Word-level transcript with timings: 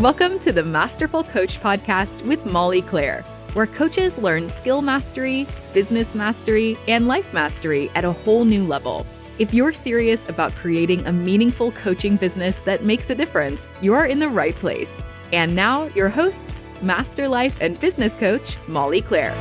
Welcome 0.00 0.38
to 0.38 0.50
the 0.50 0.62
Masterful 0.62 1.24
Coach 1.24 1.60
Podcast 1.60 2.24
with 2.24 2.46
Molly 2.46 2.80
Claire, 2.80 3.20
where 3.52 3.66
coaches 3.66 4.16
learn 4.16 4.48
skill 4.48 4.80
mastery, 4.80 5.46
business 5.74 6.14
mastery, 6.14 6.78
and 6.88 7.06
life 7.06 7.34
mastery 7.34 7.90
at 7.94 8.06
a 8.06 8.12
whole 8.12 8.46
new 8.46 8.64
level. 8.64 9.06
If 9.38 9.52
you're 9.52 9.74
serious 9.74 10.26
about 10.26 10.54
creating 10.54 11.06
a 11.06 11.12
meaningful 11.12 11.72
coaching 11.72 12.16
business 12.16 12.60
that 12.60 12.82
makes 12.82 13.10
a 13.10 13.14
difference, 13.14 13.70
you're 13.82 14.06
in 14.06 14.20
the 14.20 14.30
right 14.30 14.54
place. 14.54 14.90
And 15.34 15.54
now, 15.54 15.84
your 15.88 16.08
host, 16.08 16.48
Master 16.80 17.28
Life 17.28 17.58
and 17.60 17.78
Business 17.78 18.14
Coach, 18.14 18.56
Molly 18.68 19.02
Claire. 19.02 19.34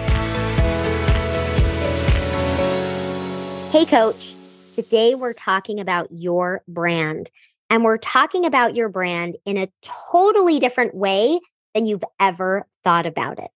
Hey, 3.71 3.85
Coach. 3.85 4.33
Today 4.75 5.15
we're 5.15 5.31
talking 5.31 5.79
about 5.79 6.11
your 6.11 6.63
brand. 6.67 7.31
And 7.69 7.83
we're 7.83 7.97
talking 7.97 8.45
about 8.45 8.75
your 8.75 8.89
brand 8.89 9.37
in 9.45 9.57
a 9.57 9.69
totally 9.81 10.59
different 10.59 10.95
way 10.95 11.39
than 11.73 11.85
you've 11.85 12.03
ever 12.19 12.65
thought 12.83 13.05
about 13.05 13.39
it. 13.39 13.51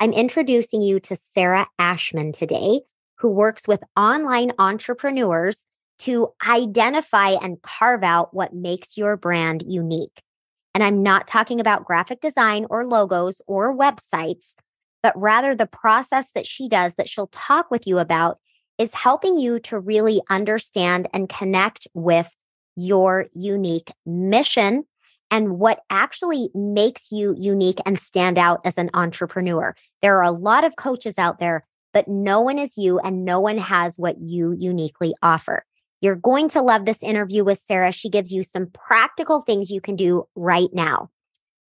I'm 0.00 0.12
introducing 0.12 0.82
you 0.82 0.98
to 1.00 1.14
Sarah 1.14 1.68
Ashman 1.78 2.32
today, 2.32 2.80
who 3.18 3.28
works 3.28 3.68
with 3.68 3.84
online 3.96 4.52
entrepreneurs 4.58 5.66
to 6.00 6.30
identify 6.44 7.30
and 7.40 7.62
carve 7.62 8.02
out 8.02 8.34
what 8.34 8.52
makes 8.52 8.96
your 8.96 9.16
brand 9.16 9.62
unique. 9.64 10.20
And 10.74 10.82
I'm 10.82 11.02
not 11.04 11.28
talking 11.28 11.60
about 11.60 11.84
graphic 11.84 12.20
design 12.20 12.66
or 12.68 12.84
logos 12.84 13.40
or 13.46 13.76
websites, 13.76 14.54
but 15.04 15.16
rather 15.16 15.54
the 15.54 15.66
process 15.66 16.32
that 16.34 16.46
she 16.46 16.68
does 16.68 16.96
that 16.96 17.08
she'll 17.08 17.28
talk 17.28 17.70
with 17.70 17.86
you 17.86 17.98
about 17.98 18.38
is 18.78 18.94
helping 18.94 19.38
you 19.38 19.60
to 19.60 19.78
really 19.78 20.20
understand 20.28 21.08
and 21.12 21.28
connect 21.28 21.86
with 21.94 22.34
your 22.76 23.26
unique 23.34 23.92
mission 24.06 24.84
and 25.30 25.58
what 25.58 25.80
actually 25.88 26.50
makes 26.54 27.10
you 27.10 27.34
unique 27.38 27.78
and 27.86 27.98
stand 27.98 28.38
out 28.38 28.60
as 28.64 28.76
an 28.76 28.90
entrepreneur. 28.92 29.74
There 30.02 30.18
are 30.18 30.24
a 30.24 30.30
lot 30.30 30.64
of 30.64 30.76
coaches 30.76 31.18
out 31.18 31.38
there, 31.38 31.64
but 31.92 32.06
no 32.06 32.40
one 32.40 32.58
is 32.58 32.76
you 32.76 32.98
and 32.98 33.24
no 33.24 33.40
one 33.40 33.58
has 33.58 33.96
what 33.96 34.20
you 34.20 34.54
uniquely 34.58 35.14
offer. 35.22 35.64
You're 36.02 36.16
going 36.16 36.48
to 36.50 36.60
love 36.60 36.84
this 36.84 37.02
interview 37.02 37.44
with 37.44 37.58
Sarah. 37.58 37.92
She 37.92 38.10
gives 38.10 38.32
you 38.32 38.42
some 38.42 38.66
practical 38.66 39.42
things 39.42 39.70
you 39.70 39.80
can 39.80 39.96
do 39.96 40.24
right 40.34 40.68
now. 40.72 41.10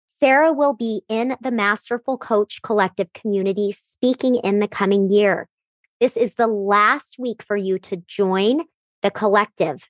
Sarah 0.07 0.51
will 0.51 0.73
be 0.73 1.01
in 1.07 1.35
the 1.41 1.51
Masterful 1.51 2.17
Coach 2.17 2.61
Collective 2.63 3.13
community 3.13 3.71
speaking 3.71 4.35
in 4.35 4.59
the 4.59 4.67
coming 4.67 5.05
year. 5.05 5.47
This 5.99 6.17
is 6.17 6.33
the 6.33 6.47
last 6.47 7.15
week 7.17 7.41
for 7.41 7.55
you 7.55 7.79
to 7.79 7.97
join 8.07 8.61
the 9.01 9.11
collective. 9.11 9.89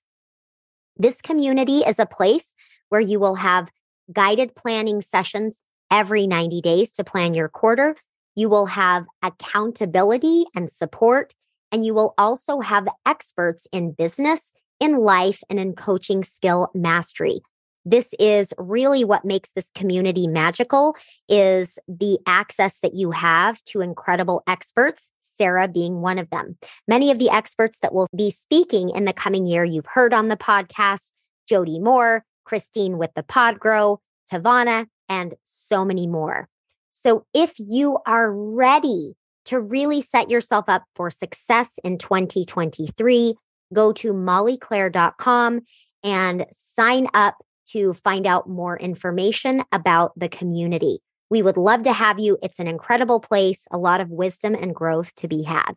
This 0.98 1.22
community 1.22 1.80
is 1.80 2.00
a 2.00 2.06
place 2.06 2.56
where 2.90 3.02
you 3.02 3.20
will 3.20 3.36
have 3.36 3.70
guided 4.12 4.56
planning 4.56 5.02
sessions 5.02 5.64
every 5.90 6.28
90 6.28 6.62
days 6.62 6.94
to 6.94 7.04
plan 7.04 7.34
your 7.34 7.50
quarter. 7.50 7.96
You 8.36 8.50
will 8.50 8.68
have 8.68 9.06
accountability 9.22 10.46
and 10.56 10.70
support, 10.70 11.34
and 11.72 11.86
you 11.86 11.94
will 11.94 12.14
also 12.18 12.60
have 12.60 12.88
experts 13.06 13.68
in 13.72 13.92
business, 13.92 14.54
in 14.80 14.98
life, 14.98 15.42
and 15.50 15.60
in 15.60 15.74
coaching 15.74 16.24
skill 16.24 16.70
mastery. 16.74 17.42
This 17.86 18.14
is 18.20 18.54
really 18.58 19.04
what 19.04 19.26
makes 19.26 19.52
this 19.52 19.70
community 19.76 20.28
magical 20.28 20.96
is 21.28 21.78
the 21.88 22.20
access 22.26 22.80
that 22.80 22.96
you 22.96 23.12
have 23.12 23.62
to 23.66 23.82
incredible 23.82 24.44
experts 24.48 25.12
Sarah 25.38 25.68
being 25.68 26.02
one 26.02 26.20
of 26.20 26.30
them. 26.30 26.58
Many 26.88 27.12
of 27.12 27.20
the 27.20 27.30
experts 27.30 27.80
that 27.80 27.94
will 27.94 28.08
be 28.16 28.32
speaking 28.32 28.90
in 28.90 29.06
the 29.06 29.14
coming 29.14 29.46
year, 29.46 29.64
you've 29.64 29.86
heard 29.86 30.14
on 30.14 30.28
the 30.28 30.38
podcast 30.38 31.12
Jody 31.48 31.80
Moore, 31.80 32.24
Christine 32.46 32.98
with 32.98 33.12
the 33.16 33.24
Pod 33.24 33.60
Grow, 33.60 34.00
Tavana, 34.32 34.88
and 35.10 35.34
so 35.44 35.84
many 35.84 36.08
more. 36.08 36.48
So 36.92 37.26
if 37.34 37.54
you 37.58 37.98
are 38.06 38.32
ready 38.32 39.16
to 39.46 39.60
really 39.60 40.02
set 40.02 40.30
yourself 40.30 40.66
up 40.68 40.84
for 40.96 41.10
success 41.10 41.80
in 41.84 41.98
2023, 41.98 43.36
go 43.74 43.92
to 43.92 44.14
mollyclaire.com 44.14 45.62
and 46.04 46.46
sign 46.52 47.08
up 47.14 47.44
to 47.74 47.94
find 47.94 48.26
out 48.26 48.50
more 48.50 48.78
information 48.78 49.64
about 49.72 50.18
the 50.18 50.30
community. 50.30 51.00
We 51.30 51.42
would 51.42 51.58
love 51.58 51.84
to 51.84 51.94
have 51.94 52.20
you. 52.20 52.38
It's 52.42 52.60
an 52.60 52.68
incredible 52.68 53.20
place, 53.20 53.68
a 53.72 53.78
lot 53.78 54.02
of 54.02 54.10
wisdom 54.10 54.56
and 54.56 54.74
growth 54.74 55.16
to 55.16 55.28
be 55.28 55.44
had. 55.44 55.74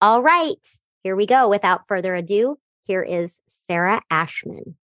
All 0.00 0.22
right, 0.22 0.66
here 1.02 1.14
we 1.14 1.26
go. 1.26 1.48
Without 1.48 1.86
further 1.86 2.14
ado, 2.14 2.58
here 2.84 3.02
is 3.02 3.40
Sarah 3.46 4.00
Ashman. 4.10 4.76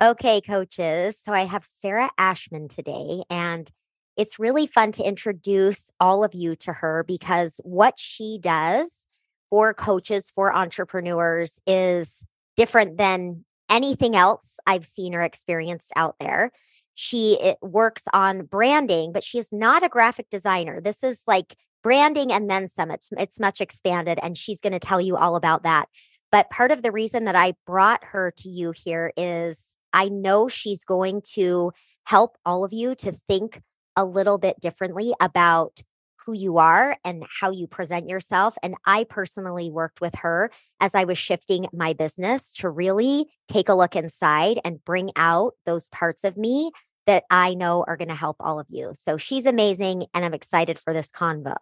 Okay, 0.00 0.40
coaches. 0.40 1.18
So 1.22 1.32
I 1.32 1.46
have 1.46 1.64
Sarah 1.64 2.10
Ashman 2.18 2.68
today, 2.68 3.22
and 3.30 3.70
it's 4.16 4.38
really 4.38 4.66
fun 4.66 4.92
to 4.92 5.06
introduce 5.06 5.90
all 6.00 6.24
of 6.24 6.34
you 6.34 6.56
to 6.56 6.72
her 6.72 7.04
because 7.06 7.60
what 7.62 7.98
she 7.98 8.38
does 8.40 9.06
for 9.50 9.72
coaches, 9.72 10.30
for 10.30 10.54
entrepreneurs 10.54 11.60
is 11.66 12.26
different 12.56 12.96
than 12.96 13.44
anything 13.68 14.16
else 14.16 14.58
I've 14.66 14.84
seen 14.86 15.14
or 15.14 15.22
experienced 15.22 15.92
out 15.96 16.16
there. 16.20 16.52
She 16.94 17.54
works 17.62 18.04
on 18.12 18.44
branding, 18.46 19.12
but 19.12 19.22
she 19.22 19.38
is 19.38 19.52
not 19.52 19.82
a 19.82 19.88
graphic 19.88 20.30
designer. 20.30 20.80
This 20.80 21.04
is 21.04 21.22
like 21.26 21.56
branding 21.82 22.32
and 22.32 22.50
then 22.50 22.68
some. 22.68 22.90
It's, 22.90 23.08
it's 23.16 23.38
much 23.38 23.60
expanded, 23.60 24.18
and 24.22 24.36
she's 24.36 24.60
going 24.60 24.72
to 24.72 24.80
tell 24.80 25.00
you 25.00 25.16
all 25.16 25.36
about 25.36 25.62
that. 25.62 25.88
But 26.32 26.50
part 26.50 26.70
of 26.70 26.82
the 26.82 26.92
reason 26.92 27.24
that 27.24 27.36
I 27.36 27.54
brought 27.66 28.04
her 28.04 28.32
to 28.38 28.48
you 28.48 28.72
here 28.72 29.12
is 29.16 29.76
I 29.92 30.08
know 30.08 30.48
she's 30.48 30.84
going 30.84 31.22
to 31.34 31.72
help 32.04 32.36
all 32.44 32.64
of 32.64 32.72
you 32.72 32.94
to 32.96 33.12
think 33.12 33.62
a 33.96 34.04
little 34.04 34.38
bit 34.38 34.60
differently 34.60 35.14
about 35.20 35.82
who 36.24 36.32
you 36.32 36.58
are 36.58 36.96
and 37.04 37.24
how 37.40 37.50
you 37.50 37.66
present 37.66 38.08
yourself. 38.08 38.56
And 38.62 38.74
I 38.84 39.04
personally 39.04 39.70
worked 39.70 40.00
with 40.00 40.14
her 40.16 40.50
as 40.80 40.94
I 40.94 41.04
was 41.04 41.18
shifting 41.18 41.66
my 41.72 41.92
business 41.92 42.52
to 42.56 42.68
really 42.68 43.26
take 43.50 43.68
a 43.68 43.74
look 43.74 43.96
inside 43.96 44.60
and 44.64 44.84
bring 44.84 45.10
out 45.16 45.54
those 45.64 45.88
parts 45.88 46.24
of 46.24 46.36
me 46.36 46.70
that 47.06 47.24
I 47.30 47.54
know 47.54 47.84
are 47.88 47.96
going 47.96 48.08
to 48.08 48.14
help 48.14 48.36
all 48.40 48.60
of 48.60 48.66
you. 48.68 48.90
So 48.92 49.16
she's 49.16 49.46
amazing, 49.46 50.04
and 50.12 50.24
I'm 50.24 50.34
excited 50.34 50.78
for 50.78 50.92
this 50.92 51.10
convo. 51.10 51.56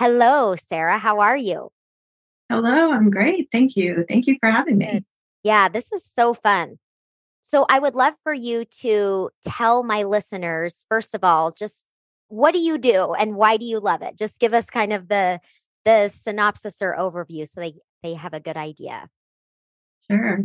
Hello, 0.00 0.56
Sarah. 0.56 0.98
How 0.98 1.20
are 1.20 1.36
you? 1.36 1.70
Hello, 2.48 2.90
I'm 2.90 3.10
great. 3.10 3.48
Thank 3.52 3.76
you. 3.76 4.04
Thank 4.08 4.26
you 4.26 4.36
for 4.40 4.50
having 4.50 4.78
me. 4.78 5.04
Yeah, 5.44 5.68
this 5.68 5.92
is 5.92 6.04
so 6.04 6.34
fun. 6.34 6.80
So 7.40 7.66
I 7.70 7.78
would 7.78 7.94
love 7.94 8.14
for 8.22 8.34
you 8.34 8.64
to 8.80 9.30
tell 9.46 9.82
my 9.82 10.02
listeners, 10.02 10.84
first 10.88 11.14
of 11.14 11.22
all, 11.22 11.52
just 11.52 11.86
what 12.30 12.52
do 12.52 12.60
you 12.60 12.78
do 12.78 13.12
and 13.12 13.34
why 13.34 13.56
do 13.56 13.64
you 13.64 13.80
love 13.80 14.02
it? 14.02 14.16
Just 14.16 14.40
give 14.40 14.54
us 14.54 14.70
kind 14.70 14.92
of 14.92 15.08
the 15.08 15.40
the 15.84 16.08
synopsis 16.08 16.80
or 16.80 16.94
overview 16.98 17.48
so 17.48 17.60
they 17.60 17.74
they 18.02 18.14
have 18.14 18.32
a 18.32 18.40
good 18.40 18.56
idea. 18.56 19.08
Sure. 20.10 20.44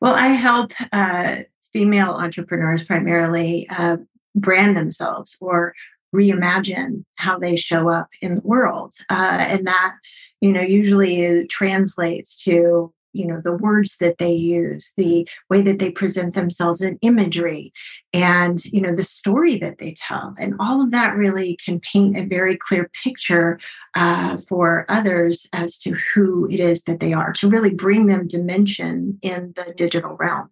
Well, 0.00 0.14
I 0.14 0.28
help 0.28 0.72
uh, 0.92 1.40
female 1.72 2.10
entrepreneurs 2.10 2.82
primarily 2.82 3.68
uh, 3.68 3.98
brand 4.34 4.76
themselves 4.76 5.36
or 5.40 5.74
reimagine 6.14 7.04
how 7.16 7.38
they 7.38 7.56
show 7.56 7.88
up 7.90 8.08
in 8.20 8.36
the 8.36 8.42
world 8.44 8.94
uh, 9.10 9.38
and 9.40 9.66
that 9.66 9.94
you 10.40 10.52
know 10.52 10.60
usually 10.60 11.46
translates 11.48 12.42
to 12.44 12.92
you 13.14 13.26
know 13.26 13.40
the 13.42 13.52
words 13.52 13.96
that 13.96 14.18
they 14.18 14.32
use 14.32 14.92
the 14.96 15.26
way 15.48 15.62
that 15.62 15.78
they 15.78 15.90
present 15.90 16.34
themselves 16.34 16.82
in 16.82 16.98
imagery 17.02 17.72
and 18.12 18.64
you 18.66 18.80
know 18.80 18.94
the 18.94 19.04
story 19.04 19.56
that 19.58 19.78
they 19.78 19.94
tell 19.96 20.34
and 20.38 20.54
all 20.60 20.82
of 20.82 20.90
that 20.90 21.16
really 21.16 21.56
can 21.64 21.80
paint 21.80 22.16
a 22.16 22.24
very 22.24 22.56
clear 22.56 22.90
picture 23.02 23.58
uh, 23.94 24.36
for 24.48 24.84
others 24.88 25.46
as 25.52 25.78
to 25.78 25.92
who 25.92 26.48
it 26.50 26.60
is 26.60 26.82
that 26.82 27.00
they 27.00 27.12
are 27.12 27.32
to 27.32 27.48
really 27.48 27.72
bring 27.72 28.06
them 28.06 28.26
dimension 28.26 29.18
in 29.22 29.52
the 29.56 29.72
digital 29.76 30.16
realm 30.16 30.50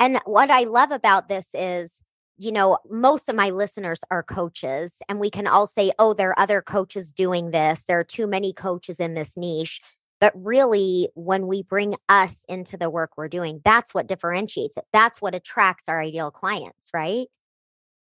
and 0.00 0.18
what 0.24 0.50
I 0.50 0.62
love 0.62 0.92
about 0.92 1.28
this 1.28 1.50
is, 1.52 2.02
you 2.38 2.52
know, 2.52 2.78
most 2.88 3.28
of 3.28 3.36
my 3.36 3.50
listeners 3.50 4.02
are 4.10 4.22
coaches, 4.22 4.96
and 5.10 5.20
we 5.20 5.28
can 5.28 5.46
all 5.46 5.66
say, 5.66 5.92
oh, 5.98 6.14
there 6.14 6.30
are 6.30 6.40
other 6.40 6.62
coaches 6.62 7.12
doing 7.12 7.50
this. 7.50 7.84
There 7.86 8.00
are 8.00 8.04
too 8.04 8.26
many 8.26 8.54
coaches 8.54 8.98
in 8.98 9.12
this 9.12 9.36
niche. 9.36 9.82
But 10.20 10.32
really, 10.34 11.08
when 11.14 11.46
we 11.46 11.62
bring 11.62 11.94
us 12.08 12.44
into 12.48 12.76
the 12.76 12.90
work 12.90 13.12
we're 13.16 13.28
doing, 13.28 13.60
that's 13.64 13.94
what 13.94 14.06
differentiates 14.06 14.76
it. 14.76 14.84
That's 14.92 15.22
what 15.22 15.34
attracts 15.34 15.88
our 15.88 16.00
ideal 16.00 16.30
clients, 16.30 16.90
right? 16.92 17.28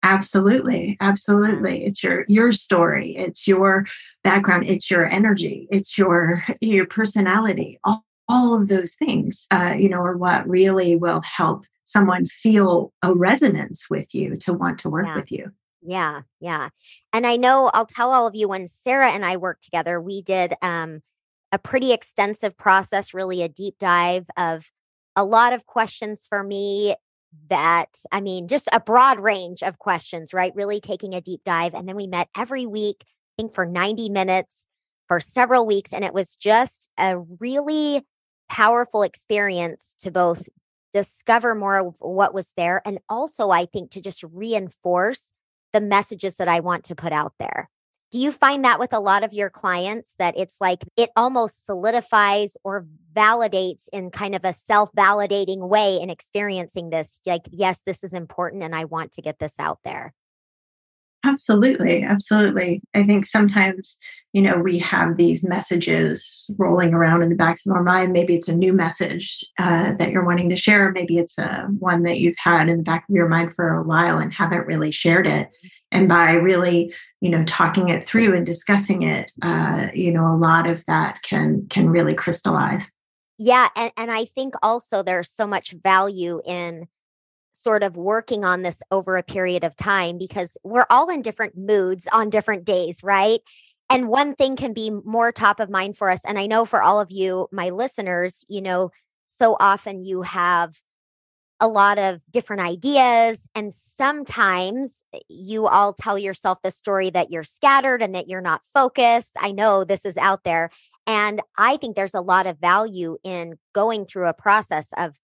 Absolutely. 0.04 0.98
Absolutely. 1.02 1.86
It's 1.86 2.04
your 2.04 2.26
your 2.28 2.52
story. 2.52 3.16
It's 3.16 3.48
your 3.48 3.86
background. 4.24 4.66
It's 4.66 4.90
your 4.90 5.06
energy. 5.06 5.68
It's 5.72 5.98
your 5.98 6.44
your 6.62 6.86
personality. 6.86 7.80
All, 7.84 8.06
all 8.28 8.54
of 8.54 8.68
those 8.68 8.94
things, 8.94 9.48
uh, 9.52 9.74
you 9.78 9.90
know, 9.90 10.02
are 10.02 10.16
what 10.16 10.48
really 10.48 10.96
will 10.96 11.22
help 11.22 11.66
someone 11.84 12.26
feel 12.26 12.94
a 13.02 13.14
resonance 13.14 13.90
with 13.90 14.14
you 14.14 14.38
to 14.38 14.54
want 14.54 14.78
to 14.80 14.90
work 14.90 15.08
yeah. 15.08 15.16
with 15.16 15.32
you. 15.32 15.52
Yeah, 15.82 16.22
yeah. 16.40 16.70
And 17.14 17.26
I 17.26 17.36
know 17.36 17.72
I'll 17.74 17.86
tell 17.86 18.12
all 18.12 18.28
of 18.28 18.36
you 18.36 18.48
when 18.48 18.68
Sarah 18.68 19.12
and 19.12 19.26
I 19.26 19.38
worked 19.38 19.64
together, 19.64 20.00
we 20.00 20.22
did 20.22 20.54
um, 20.62 21.02
a 21.52 21.60
pretty 21.60 21.92
extensive 21.92 22.58
process, 22.58 23.14
really 23.14 23.42
a 23.42 23.50
deep 23.50 23.76
dive 23.80 24.28
of 24.38 24.72
a 25.16 25.24
lot 25.24 25.54
of 25.54 25.66
questions 25.66 26.26
for 26.28 26.44
me 26.44 26.96
that, 27.50 28.00
I 28.12 28.22
mean, 28.22 28.48
just 28.48 28.70
a 28.72 28.80
broad 28.80 29.20
range 29.20 29.62
of 29.64 29.80
questions, 29.80 30.34
right? 30.34 30.56
Really 30.56 30.80
taking 30.80 31.14
a 31.14 31.22
deep 31.22 31.42
dive. 31.44 31.74
And 31.74 31.88
then 31.88 31.96
we 31.96 32.08
met 32.08 32.30
every 32.36 32.66
week, 32.66 33.04
I 33.04 33.42
think 33.42 33.54
for 33.54 33.66
90 33.66 34.10
minutes 34.10 34.68
for 35.08 35.20
several 35.20 35.66
weeks. 35.66 35.94
And 35.94 36.04
it 36.04 36.14
was 36.14 36.36
just 36.36 36.90
a 36.98 37.20
really 37.20 38.06
powerful 38.48 39.04
experience 39.04 39.96
to 40.00 40.12
both 40.12 40.50
discover 40.92 41.54
more 41.54 41.78
of 41.78 41.96
what 42.00 42.34
was 42.34 42.54
there 42.58 42.82
and 42.84 43.00
also, 43.08 43.52
I 43.52 43.66
think, 43.66 43.92
to 43.92 44.02
just 44.02 44.24
reinforce 44.24 45.34
the 45.72 45.82
messages 45.82 46.38
that 46.38 46.48
I 46.48 46.62
want 46.62 46.84
to 46.86 46.96
put 46.96 47.12
out 47.12 47.34
there. 47.40 47.70
Do 48.12 48.18
you 48.18 48.32
find 48.32 48.66
that 48.66 48.80
with 48.80 48.92
a 48.92 49.00
lot 49.00 49.24
of 49.24 49.34
your 49.34 49.52
clients 49.52 50.16
that 50.18 50.36
it's 50.36 50.56
like 50.60 50.80
it 50.98 51.12
almost 51.16 51.66
solidifies 51.66 52.58
or 52.64 52.88
validates 53.14 53.88
in 53.94 54.10
kind 54.10 54.34
of 54.34 54.44
a 54.44 54.54
self 54.54 54.92
validating 54.94 55.70
way 55.70 56.00
in 56.02 56.10
experiencing 56.10 56.90
this? 56.90 57.22
Like, 57.26 57.44
yes, 57.52 57.82
this 57.86 58.04
is 58.04 58.14
important 58.14 58.64
and 58.64 58.76
I 58.76 58.86
want 58.86 59.12
to 59.14 59.22
get 59.22 59.38
this 59.38 59.60
out 59.60 59.80
there. 59.84 60.14
Absolutely. 61.30 62.02
Absolutely. 62.02 62.82
I 62.96 63.04
think 63.04 63.24
sometimes, 63.24 64.00
you 64.34 64.42
know, 64.42 64.58
we 64.58 64.80
have 64.80 65.16
these 65.16 65.44
messages 65.44 66.50
rolling 66.58 66.94
around 66.94 67.22
in 67.22 67.30
the 67.30 67.36
backs 67.36 67.68
of 67.68 67.74
our 67.74 67.84
mind. 67.84 68.14
Maybe 68.14 68.34
it's 68.34 68.48
a 68.48 68.56
new 68.56 68.74
message 68.74 69.46
uh, 69.60 69.94
that 70.00 70.10
you're 70.10 70.26
wanting 70.26 70.50
to 70.50 70.56
share. 70.56 70.92
Maybe 70.92 71.20
it's 71.20 71.38
a 71.38 71.46
uh, 71.46 71.66
one 71.68 72.02
that 72.04 72.20
you've 72.20 72.36
had 72.38 72.68
in 72.68 72.78
the 72.78 72.84
back 72.84 73.06
of 73.08 73.16
your 73.16 73.28
mind 73.28 73.54
for 73.54 73.76
a 73.76 73.84
while 73.84 74.18
and 74.18 74.34
haven't 74.34 74.66
really 74.66 74.90
shared 74.90 75.28
it. 75.28 75.50
And 75.92 76.10
by 76.10 76.32
really, 76.32 76.94
you 77.22 77.30
know, 77.30 77.44
talking 77.44 77.90
it 77.90 78.04
through 78.04 78.36
and 78.36 78.46
discussing 78.46 79.04
it, 79.04 79.32
uh, 79.44 79.88
you 79.94 80.12
know, 80.12 80.34
a 80.34 80.38
lot 80.38 80.68
of 80.68 80.84
that 80.88 81.22
can 81.22 81.68
can 81.70 81.90
really 81.90 82.16
crystallize. 82.16 82.90
Yeah. 83.38 83.70
And, 83.76 83.92
and 83.96 84.12
I 84.12 84.26
think 84.26 84.56
also 84.64 85.04
there's 85.04 85.32
so 85.32 85.46
much 85.46 85.72
value 85.72 86.42
in 86.44 86.88
sort 87.52 87.84
of 87.84 87.98
working 87.98 88.46
on 88.46 88.62
this 88.62 88.82
over 88.92 89.18
a 89.18 89.24
period 89.24 89.64
of 89.64 89.76
time 89.76 90.18
because 90.18 90.58
we're 90.64 90.86
all 90.90 91.10
in 91.10 91.22
different 91.22 91.58
moods 91.58 92.08
on 92.12 92.30
different 92.30 92.66
days, 92.66 93.04
right? 93.04 93.42
And 93.90 94.08
one 94.08 94.36
thing 94.36 94.56
can 94.56 94.74
be 94.74 94.92
more 94.92 95.32
top 95.32 95.60
of 95.60 95.70
mind 95.70 95.98
for 95.98 96.10
us. 96.10 96.22
And 96.26 96.38
I 96.38 96.46
know 96.46 96.64
for 96.66 96.82
all 96.82 97.00
of 97.00 97.12
you, 97.12 97.48
my 97.52 97.70
listeners, 97.70 98.46
you 98.48 98.62
know, 98.62 98.92
so 99.26 99.58
often 99.60 100.04
you 100.04 100.22
have 100.22 100.76
a 101.60 101.68
lot 101.68 102.00
of 102.00 102.22
different 102.32 102.62
ideas. 102.62 103.48
And 103.54 103.74
sometimes 103.74 105.04
eh, 105.14 105.20
you 105.28 105.68
all 105.68 105.94
tell 105.94 106.18
yourself 106.18 106.60
the 106.64 106.72
story 106.72 107.10
that 107.10 107.32
you're 107.32 107.44
scattered 107.44 108.02
and 108.02 108.16
that 108.16 108.30
you're 108.30 108.42
not 108.42 108.62
focused. 108.74 109.36
I 109.40 109.52
know 109.52 109.84
this 109.84 110.06
is 110.06 110.18
out 110.18 110.44
there. 110.44 110.70
And 111.06 111.42
I 111.58 111.78
think 111.78 111.96
there's 111.96 112.14
a 112.14 112.22
lot 112.22 112.46
of 112.46 112.60
value 112.60 113.18
in 113.24 113.56
going 113.74 114.06
through 114.06 114.28
a 114.28 114.34
process 114.34 114.90
of 114.96 115.16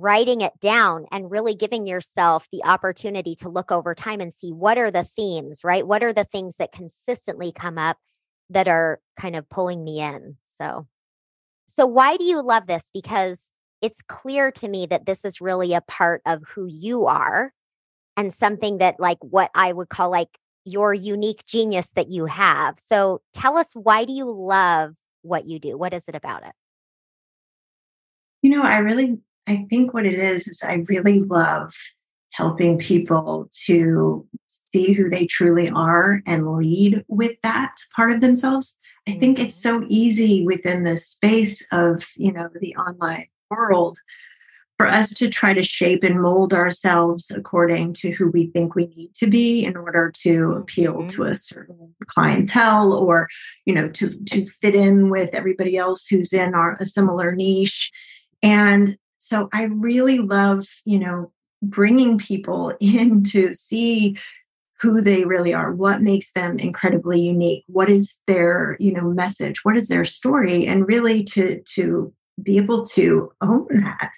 writing 0.00 0.40
it 0.40 0.52
down 0.60 1.06
and 1.10 1.30
really 1.30 1.54
giving 1.54 1.86
yourself 1.86 2.48
the 2.50 2.62
opportunity 2.64 3.34
to 3.36 3.48
look 3.48 3.72
over 3.72 3.94
time 3.94 4.20
and 4.20 4.32
see 4.32 4.52
what 4.52 4.78
are 4.78 4.90
the 4.90 5.04
themes, 5.04 5.64
right? 5.64 5.86
What 5.86 6.02
are 6.02 6.12
the 6.12 6.24
things 6.24 6.56
that 6.56 6.72
consistently 6.72 7.52
come 7.52 7.78
up 7.78 7.98
that 8.50 8.68
are 8.68 9.00
kind 9.18 9.36
of 9.36 9.48
pulling 9.48 9.84
me 9.84 10.00
in? 10.00 10.36
So, 10.46 10.86
so 11.66 11.86
why 11.86 12.16
do 12.16 12.24
you 12.24 12.42
love 12.42 12.66
this? 12.66 12.90
Because 12.92 13.52
it's 13.82 14.02
clear 14.02 14.50
to 14.52 14.68
me 14.68 14.86
that 14.86 15.06
this 15.06 15.24
is 15.24 15.40
really 15.40 15.74
a 15.74 15.80
part 15.82 16.22
of 16.26 16.42
who 16.54 16.66
you 16.66 17.06
are 17.06 17.52
and 18.16 18.32
something 18.32 18.78
that 18.78 18.98
like 18.98 19.18
what 19.20 19.50
I 19.54 19.72
would 19.72 19.88
call 19.88 20.10
like 20.10 20.38
your 20.64 20.92
unique 20.92 21.44
genius 21.46 21.92
that 21.92 22.10
you 22.10 22.26
have. 22.26 22.78
So 22.78 23.20
tell 23.32 23.56
us 23.56 23.70
why 23.74 24.04
do 24.04 24.12
you 24.12 24.30
love 24.30 24.96
what 25.22 25.46
you 25.46 25.58
do? 25.58 25.78
What 25.78 25.94
is 25.94 26.08
it 26.08 26.14
about 26.14 26.44
it? 26.44 26.52
You 28.42 28.50
know, 28.50 28.62
I 28.62 28.78
really 28.78 29.18
I 29.48 29.66
think 29.70 29.94
what 29.94 30.06
it 30.06 30.18
is 30.18 30.46
is 30.46 30.62
I 30.62 30.84
really 30.88 31.20
love 31.20 31.74
helping 32.32 32.78
people 32.78 33.48
to 33.64 34.26
see 34.46 34.92
who 34.92 35.08
they 35.08 35.26
truly 35.26 35.70
are 35.70 36.22
and 36.26 36.56
lead 36.56 37.02
with 37.08 37.36
that 37.42 37.74
part 37.96 38.12
of 38.12 38.20
themselves. 38.20 38.78
I 39.08 39.12
think 39.12 39.38
it's 39.38 39.58
mm-hmm. 39.58 39.80
so 39.80 39.86
easy 39.88 40.44
within 40.44 40.84
the 40.84 40.98
space 40.98 41.66
of, 41.72 42.06
you 42.16 42.32
know, 42.32 42.50
the 42.60 42.76
online 42.76 43.28
world 43.50 43.98
for 44.76 44.86
us 44.86 45.12
to 45.14 45.28
try 45.28 45.52
to 45.54 45.62
shape 45.62 46.04
and 46.04 46.22
mold 46.22 46.54
ourselves 46.54 47.32
according 47.34 47.94
to 47.94 48.12
who 48.12 48.30
we 48.30 48.46
think 48.46 48.74
we 48.74 48.86
need 48.86 49.12
to 49.14 49.26
be 49.26 49.64
in 49.64 49.76
order 49.76 50.12
to 50.22 50.52
appeal 50.52 50.94
mm-hmm. 50.94 51.06
to 51.08 51.24
a 51.24 51.34
certain 51.34 51.94
clientele 52.06 52.92
or 52.92 53.26
you 53.66 53.74
know 53.74 53.88
to 53.88 54.10
to 54.24 54.46
fit 54.46 54.76
in 54.76 55.10
with 55.10 55.34
everybody 55.34 55.76
else 55.76 56.06
who's 56.06 56.32
in 56.32 56.54
our 56.54 56.76
a 56.78 56.86
similar 56.86 57.34
niche 57.34 57.90
and 58.40 58.96
so 59.18 59.48
I 59.52 59.64
really 59.64 60.18
love, 60.18 60.66
you 60.84 60.98
know, 60.98 61.32
bringing 61.62 62.18
people 62.18 62.72
in 62.80 63.24
to 63.24 63.54
see 63.54 64.16
who 64.80 65.00
they 65.00 65.24
really 65.24 65.52
are 65.52 65.72
what 65.72 66.02
makes 66.02 66.32
them 66.34 66.56
incredibly 66.56 67.20
unique 67.20 67.64
what 67.66 67.90
is 67.90 68.16
their 68.28 68.76
you 68.78 68.92
know 68.92 69.02
message 69.10 69.64
what 69.64 69.76
is 69.76 69.88
their 69.88 70.04
story 70.04 70.68
and 70.68 70.86
really 70.86 71.24
to 71.24 71.60
to 71.62 72.14
be 72.40 72.56
able 72.56 72.84
to 72.84 73.32
own 73.40 73.66
that. 73.70 74.12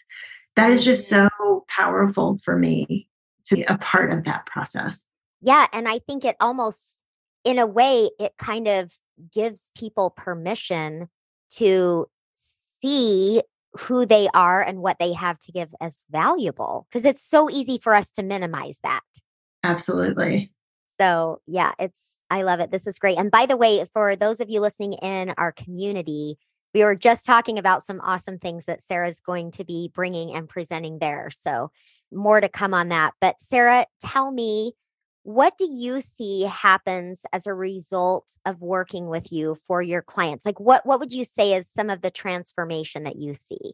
That 0.57 0.73
is 0.73 0.85
just 0.85 1.11
mm-hmm. 1.11 1.29
so 1.43 1.65
powerful 1.69 2.37
for 2.39 2.57
me 2.57 3.09
to 3.47 3.57
be 3.57 3.63
a 3.63 3.79
part 3.79 4.11
of 4.11 4.25
that 4.25 4.47
process. 4.47 5.07
Yeah 5.41 5.67
and 5.73 5.89
i 5.89 5.99
think 5.99 6.25
it 6.25 6.37
almost 6.41 7.03
in 7.45 7.59
a 7.59 7.67
way 7.67 8.11
it 8.19 8.35
kind 8.39 8.69
of 8.69 8.93
gives 9.33 9.71
people 9.75 10.11
permission 10.11 11.09
to 11.51 12.07
see 12.33 13.43
who 13.79 14.05
they 14.05 14.29
are 14.35 14.63
and 14.63 14.81
what 14.81 14.99
they 14.99 15.13
have 15.13 15.39
to 15.41 15.53
give 15.53 15.69
as 15.81 16.05
valuable 16.11 16.87
because 16.91 17.05
it's 17.05 17.23
so 17.23 17.49
easy 17.51 17.79
for 17.79 17.95
us 17.95 18.11
to 18.13 18.23
minimize 18.23 18.79
that. 18.83 19.03
Absolutely. 19.63 20.53
So, 20.99 21.41
yeah, 21.47 21.73
it's, 21.79 22.21
I 22.31 22.43
love 22.43 22.61
it. 22.61 22.71
This 22.71 22.87
is 22.87 22.99
great. 22.99 23.17
And 23.17 23.31
by 23.31 23.47
the 23.47 23.57
way, 23.57 23.85
for 23.93 24.17
those 24.17 24.41
of 24.41 24.51
you 24.51 24.61
listening 24.61 24.95
in 24.95 25.33
our 25.39 25.53
community, 25.53 26.37
we 26.75 26.85
were 26.85 26.95
just 26.95 27.25
talking 27.25 27.59
about 27.59 27.85
some 27.85 28.01
awesome 28.03 28.39
things 28.39 28.67
that 28.67 28.83
Sarah's 28.83 29.21
going 29.21 29.51
to 29.53 29.65
be 29.65 29.91
bringing 29.95 30.35
and 30.35 30.49
presenting 30.49 30.99
there. 30.99 31.31
So, 31.31 31.71
more 32.13 32.41
to 32.41 32.49
come 32.49 32.75
on 32.75 32.89
that. 32.89 33.15
But, 33.21 33.41
Sarah, 33.41 33.87
tell 34.05 34.33
me 34.33 34.73
what 35.23 35.59
do 35.59 35.69
you 35.71 36.01
see 36.01 36.43
happens 36.43 37.25
as 37.33 37.47
a 37.47 37.55
result 37.55 38.33
of 38.47 38.61
working 38.61 39.07
with 39.07 39.33
you 39.33 39.55
for 39.55 39.83
your 39.83 40.03
clients 40.03 40.47
like 40.47 40.59
what 40.59 40.85
what 40.87 41.01
would 41.01 41.13
you 41.13 41.25
say 41.25 41.55
is 41.55 41.69
some 41.69 41.91
of 41.91 42.03
the 42.03 42.11
transformation 42.11 43.03
that 43.03 43.17
you 43.17 43.35
see 43.35 43.73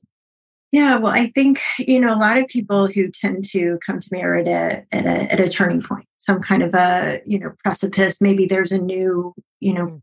yeah 0.72 0.96
well 0.96 1.12
i 1.12 1.30
think 1.30 1.60
you 1.78 2.00
know 2.00 2.12
a 2.12 2.18
lot 2.18 2.36
of 2.36 2.46
people 2.48 2.86
who 2.86 3.08
tend 3.10 3.44
to 3.44 3.78
come 3.84 4.00
to 4.00 4.08
me 4.10 4.22
are 4.22 4.34
at 4.34 4.48
a 4.48 4.84
at 4.92 5.06
a, 5.06 5.32
at 5.32 5.40
a 5.40 5.48
turning 5.48 5.82
point 5.82 6.06
some 6.18 6.40
kind 6.40 6.62
of 6.62 6.74
a 6.74 7.20
you 7.24 7.38
know 7.38 7.52
precipice 7.62 8.20
maybe 8.20 8.46
there's 8.46 8.72
a 8.72 8.78
new 8.78 9.32
you 9.60 9.72
know 9.72 9.86
mm-hmm. 9.86 9.96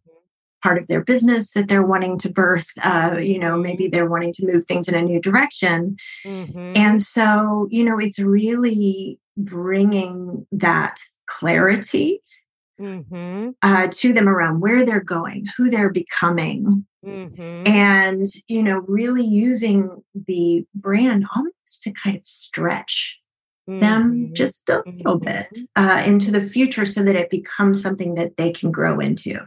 part 0.61 0.77
of 0.77 0.87
their 0.87 1.03
business 1.03 1.51
that 1.51 1.67
they're 1.67 1.85
wanting 1.85 2.17
to 2.17 2.29
birth 2.29 2.69
uh, 2.81 3.17
you 3.19 3.37
know 3.37 3.57
maybe 3.57 3.87
they're 3.87 4.09
wanting 4.09 4.31
to 4.31 4.45
move 4.45 4.65
things 4.65 4.87
in 4.87 4.95
a 4.95 5.01
new 5.01 5.19
direction 5.19 5.97
mm-hmm. 6.25 6.73
and 6.77 7.01
so 7.01 7.67
you 7.69 7.83
know 7.83 7.99
it's 7.99 8.19
really 8.19 9.19
bringing 9.35 10.45
that 10.51 10.99
clarity 11.27 12.21
mm-hmm. 12.79 13.49
uh, 13.61 13.87
to 13.91 14.13
them 14.13 14.27
around 14.27 14.59
where 14.59 14.85
they're 14.85 15.01
going, 15.01 15.45
who 15.57 15.69
they're 15.69 15.91
becoming, 15.91 16.85
mm-hmm. 17.05 17.67
and 17.67 18.25
you 18.47 18.63
know, 18.63 18.79
really 18.87 19.25
using 19.25 20.03
the 20.27 20.65
brand 20.75 21.25
almost 21.35 21.81
to 21.83 21.91
kind 21.91 22.15
of 22.15 22.25
stretch 22.25 23.19
mm-hmm. 23.69 23.79
them 23.79 24.29
just 24.33 24.69
a 24.69 24.83
little 24.85 25.19
bit 25.19 25.47
mm-hmm. 25.77 25.89
uh, 25.89 26.01
into 26.03 26.31
the 26.31 26.41
future, 26.41 26.85
so 26.85 27.03
that 27.03 27.15
it 27.15 27.29
becomes 27.29 27.81
something 27.81 28.15
that 28.15 28.37
they 28.37 28.51
can 28.51 28.71
grow 28.71 28.99
into. 28.99 29.39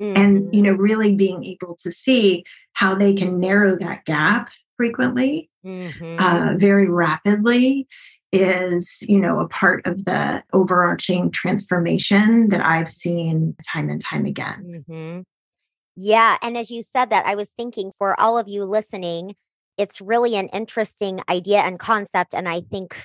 And 0.00 0.52
you 0.52 0.62
know, 0.62 0.72
mm-hmm. 0.72 0.82
really 0.82 1.14
being 1.14 1.44
able 1.44 1.76
to 1.84 1.92
see 1.92 2.44
how 2.72 2.96
they 2.96 3.14
can 3.14 3.38
narrow 3.38 3.78
that 3.78 4.04
gap 4.04 4.50
frequently, 4.76 5.48
mm-hmm. 5.64 6.16
uh, 6.18 6.54
very 6.56 6.88
rapidly, 6.88 7.86
is, 8.32 9.02
you 9.02 9.18
know, 9.18 9.40
a 9.40 9.48
part 9.48 9.86
of 9.86 10.04
the 10.06 10.42
overarching 10.52 11.30
transformation 11.30 12.48
that 12.48 12.64
I've 12.64 12.88
seen 12.88 13.54
time 13.70 13.90
and 13.90 14.00
time 14.00 14.24
again. 14.24 14.84
Mm-hmm. 14.88 15.20
Yeah. 15.96 16.38
And 16.40 16.56
as 16.56 16.70
you 16.70 16.82
said 16.82 17.10
that, 17.10 17.26
I 17.26 17.34
was 17.34 17.50
thinking 17.50 17.92
for 17.98 18.18
all 18.18 18.38
of 18.38 18.48
you 18.48 18.64
listening, 18.64 19.34
it's 19.76 20.00
really 20.00 20.36
an 20.36 20.48
interesting 20.48 21.20
idea 21.28 21.58
and 21.58 21.78
concept. 21.78 22.34
And 22.34 22.48
I 22.48 22.62
think 22.62 22.96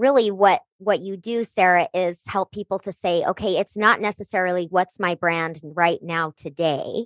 really 0.00 0.30
what 0.30 0.62
what 0.78 1.00
you 1.00 1.14
do 1.14 1.44
sarah 1.44 1.86
is 1.92 2.22
help 2.26 2.50
people 2.52 2.78
to 2.78 2.90
say 2.90 3.22
okay 3.24 3.58
it's 3.58 3.76
not 3.76 4.00
necessarily 4.00 4.66
what's 4.70 4.98
my 4.98 5.14
brand 5.14 5.60
right 5.62 5.98
now 6.02 6.32
today 6.38 7.04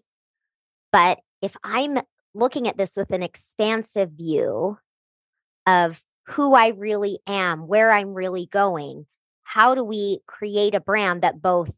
but 0.93 1.19
if 1.43 1.57
i'm 1.65 1.99
looking 2.35 2.69
at 2.69 2.79
this 2.79 2.97
with 2.97 3.11
an 3.11 3.23
expansive 3.23 4.11
view 4.13 4.79
of 5.67 6.03
who 6.27 6.55
I 6.55 6.69
really 6.69 7.19
am, 7.27 7.67
where 7.67 7.93
I'm 7.93 8.15
really 8.15 8.47
going. 8.47 9.07
How 9.43 9.75
do 9.75 9.85
we 9.85 10.21
create 10.27 10.75
a 10.75 10.81
brand 10.81 11.23
that 11.23 11.43
both 11.43 11.77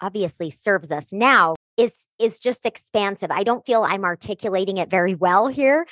obviously 0.00 0.50
serves 0.50 0.90
us 0.90 1.12
now 1.12 1.54
is 1.76 2.08
is 2.18 2.38
just 2.38 2.66
expansive. 2.66 3.30
I 3.30 3.42
don't 3.42 3.64
feel 3.64 3.84
I'm 3.84 4.04
articulating 4.04 4.78
it 4.78 4.90
very 4.90 5.14
well 5.14 5.48
here. 5.48 5.86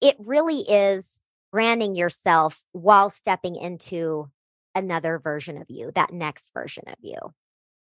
It 0.00 0.16
really 0.18 0.60
is 0.60 1.20
branding 1.50 1.94
yourself 1.94 2.62
while 2.72 3.10
stepping 3.10 3.56
into 3.56 4.30
another 4.74 5.18
version 5.18 5.58
of 5.58 5.68
you, 5.68 5.92
that 5.94 6.12
next 6.12 6.50
version 6.54 6.84
of 6.88 6.96
you. 7.00 7.18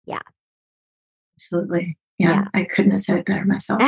Yeah. 0.04 0.20
Absolutely. 1.36 1.96
Yeah, 2.18 2.30
yeah. 2.30 2.44
I 2.54 2.64
couldn't 2.64 2.92
have 2.92 3.00
said 3.00 3.18
it 3.18 3.26
better 3.26 3.44
myself. 3.44 3.82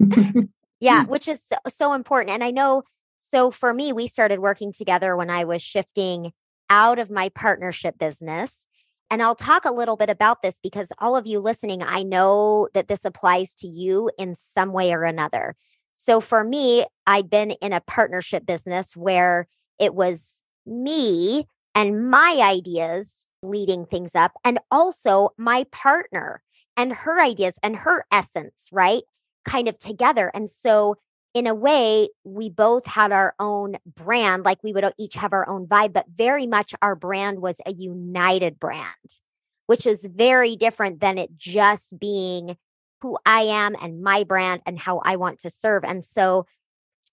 yeah, 0.80 1.04
which 1.04 1.28
is 1.28 1.42
so, 1.44 1.56
so 1.68 1.92
important. 1.92 2.34
And 2.34 2.42
I 2.42 2.50
know, 2.50 2.82
so 3.26 3.50
for 3.50 3.72
me, 3.72 3.90
we 3.90 4.06
started 4.06 4.40
working 4.40 4.70
together 4.70 5.16
when 5.16 5.30
I 5.30 5.44
was 5.44 5.62
shifting 5.62 6.32
out 6.68 6.98
of 6.98 7.10
my 7.10 7.30
partnership 7.30 7.98
business. 7.98 8.66
And 9.10 9.22
I'll 9.22 9.34
talk 9.34 9.64
a 9.64 9.72
little 9.72 9.96
bit 9.96 10.10
about 10.10 10.42
this 10.42 10.60
because 10.62 10.92
all 10.98 11.16
of 11.16 11.26
you 11.26 11.40
listening, 11.40 11.82
I 11.82 12.02
know 12.02 12.68
that 12.74 12.86
this 12.86 13.02
applies 13.02 13.54
to 13.56 13.66
you 13.66 14.10
in 14.18 14.34
some 14.34 14.72
way 14.72 14.92
or 14.92 15.04
another. 15.04 15.56
So 15.94 16.20
for 16.20 16.44
me, 16.44 16.84
I'd 17.06 17.30
been 17.30 17.52
in 17.52 17.72
a 17.72 17.80
partnership 17.80 18.44
business 18.44 18.94
where 18.94 19.46
it 19.80 19.94
was 19.94 20.44
me 20.66 21.46
and 21.74 22.10
my 22.10 22.40
ideas 22.42 23.30
leading 23.42 23.86
things 23.86 24.14
up, 24.14 24.32
and 24.44 24.58
also 24.70 25.30
my 25.38 25.64
partner 25.72 26.42
and 26.76 26.92
her 26.92 27.20
ideas 27.20 27.58
and 27.62 27.76
her 27.76 28.04
essence, 28.12 28.68
right? 28.70 29.02
Kind 29.46 29.66
of 29.66 29.78
together. 29.78 30.30
And 30.34 30.50
so, 30.50 30.96
in 31.34 31.48
a 31.48 31.54
way, 31.54 32.08
we 32.22 32.48
both 32.48 32.86
had 32.86 33.10
our 33.10 33.34
own 33.40 33.76
brand, 33.86 34.44
like 34.44 34.62
we 34.62 34.72
would 34.72 34.84
each 34.98 35.14
have 35.14 35.32
our 35.32 35.48
own 35.48 35.66
vibe, 35.66 35.92
but 35.92 36.06
very 36.08 36.46
much 36.46 36.74
our 36.80 36.94
brand 36.94 37.40
was 37.42 37.60
a 37.66 37.72
united 37.72 38.60
brand, 38.60 39.18
which 39.66 39.84
is 39.84 40.06
very 40.06 40.54
different 40.54 41.00
than 41.00 41.18
it 41.18 41.36
just 41.36 41.98
being 41.98 42.56
who 43.02 43.18
I 43.26 43.42
am 43.42 43.74
and 43.82 44.00
my 44.00 44.22
brand 44.22 44.62
and 44.64 44.78
how 44.78 45.02
I 45.04 45.16
want 45.16 45.40
to 45.40 45.50
serve. 45.50 45.84
And 45.84 46.04
so, 46.04 46.46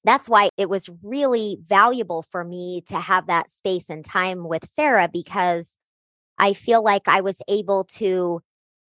that's 0.03 0.27
why 0.27 0.49
it 0.57 0.67
was 0.67 0.89
really 1.03 1.59
valuable 1.61 2.23
for 2.23 2.43
me 2.43 2.81
to 2.87 2.99
have 2.99 3.27
that 3.27 3.51
space 3.51 3.87
and 3.87 4.03
time 4.03 4.47
with 4.47 4.65
Sarah 4.65 5.07
because 5.11 5.77
I 6.39 6.53
feel 6.53 6.83
like 6.83 7.07
I 7.07 7.21
was 7.21 7.39
able 7.47 7.83
to 7.97 8.41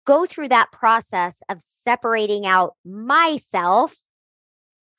go 0.05 0.25
through 0.25 0.49
that 0.49 0.71
process 0.71 1.43
of 1.47 1.61
separating 1.61 2.47
out 2.47 2.73
myself 2.83 3.95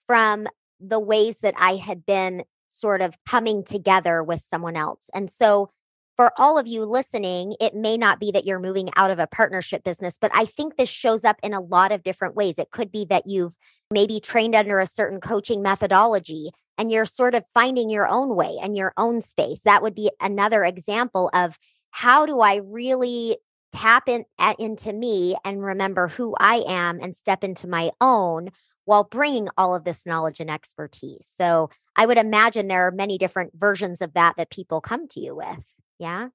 from 0.07 0.47
the 0.81 1.01
ways 1.01 1.39
that 1.39 1.55
I 1.57 1.77
had 1.77 2.05
been 2.05 2.45
sort 2.69 3.01
of 3.01 3.15
coming 3.27 3.65
together 3.65 4.23
with 4.23 4.41
someone 4.41 4.77
else. 4.77 5.09
And 5.15 5.31
so, 5.31 5.71
for 6.17 6.33
all 6.39 6.57
of 6.57 6.67
you 6.67 6.87
listening, 6.87 7.57
it 7.61 7.75
may 7.75 7.99
not 7.99 8.19
be 8.19 8.31
that 8.31 8.47
you're 8.47 8.59
moving 8.59 8.89
out 8.97 9.11
of 9.11 9.19
a 9.19 9.27
partnership 9.27 9.85
business, 9.85 10.17
but 10.19 10.31
I 10.33 10.47
think 10.47 10.77
this 10.77 10.89
shows 10.89 11.25
up 11.25 11.37
in 11.43 11.53
a 11.53 11.61
lot 11.61 11.93
of 11.93 12.03
different 12.03 12.35
ways. 12.35 12.59
It 12.59 12.71
could 12.71 12.91
be 12.91 13.05
that 13.11 13.27
you've 13.27 13.55
maybe 13.91 14.19
trained 14.19 14.55
under 14.55 14.81
a 14.81 14.87
certain 14.87 15.21
coaching 15.21 15.61
methodology 15.61 16.53
and 16.79 16.91
you're 16.91 17.05
sort 17.05 17.35
of 17.35 17.45
finding 17.53 17.91
your 17.91 18.09
own 18.09 18.35
way 18.35 18.57
and 18.63 18.75
your 18.75 18.95
own 18.97 19.21
space. 19.21 19.63
That 19.63 19.83
would 19.83 19.95
be 19.95 20.11
another 20.19 20.65
example 20.65 21.29
of 21.35 21.59
how 21.91 22.25
do 22.25 22.41
I 22.41 22.57
really 22.57 23.37
tap 23.73 24.09
in 24.09 24.25
at, 24.39 24.59
into 24.59 24.93
me 24.93 25.37
and 25.45 25.63
remember 25.63 26.09
who 26.09 26.35
I 26.39 26.65
am 26.67 26.99
and 27.01 27.15
step 27.15 27.45
into 27.45 27.67
my 27.67 27.91
own 28.01 28.51
while 28.87 29.05
bringing 29.05 29.49
all 29.59 29.75
of 29.75 29.85
this 29.85 30.07
knowledge 30.07 30.41
and 30.41 30.51
expertise. 30.51 31.27
So 31.29 31.71
I 31.95 32.07
would 32.07 32.19
imagine 32.19 32.69
there 32.69 32.87
are 32.87 32.91
many 32.91 33.19
different 33.19 33.53
versions 33.55 34.01
of 34.01 34.15
that 34.15 34.35
that 34.39 34.51
people 34.51 34.81
come 34.81 35.07
to 35.09 35.21
you 35.21 35.37
with. 35.37 35.65
Yeah. 35.99 36.29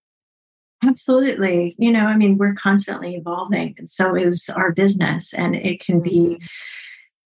Absolutely. 0.83 1.75
You 1.77 1.91
know, 1.91 2.05
I 2.05 2.15
mean, 2.15 2.37
we're 2.37 2.53
constantly 2.53 3.15
evolving, 3.15 3.75
and 3.77 3.89
so 3.89 4.15
is 4.15 4.49
our 4.55 4.71
business, 4.71 5.33
and 5.33 5.55
it 5.55 5.79
can 5.79 5.99
be 5.99 6.37
mm-hmm 6.39 6.45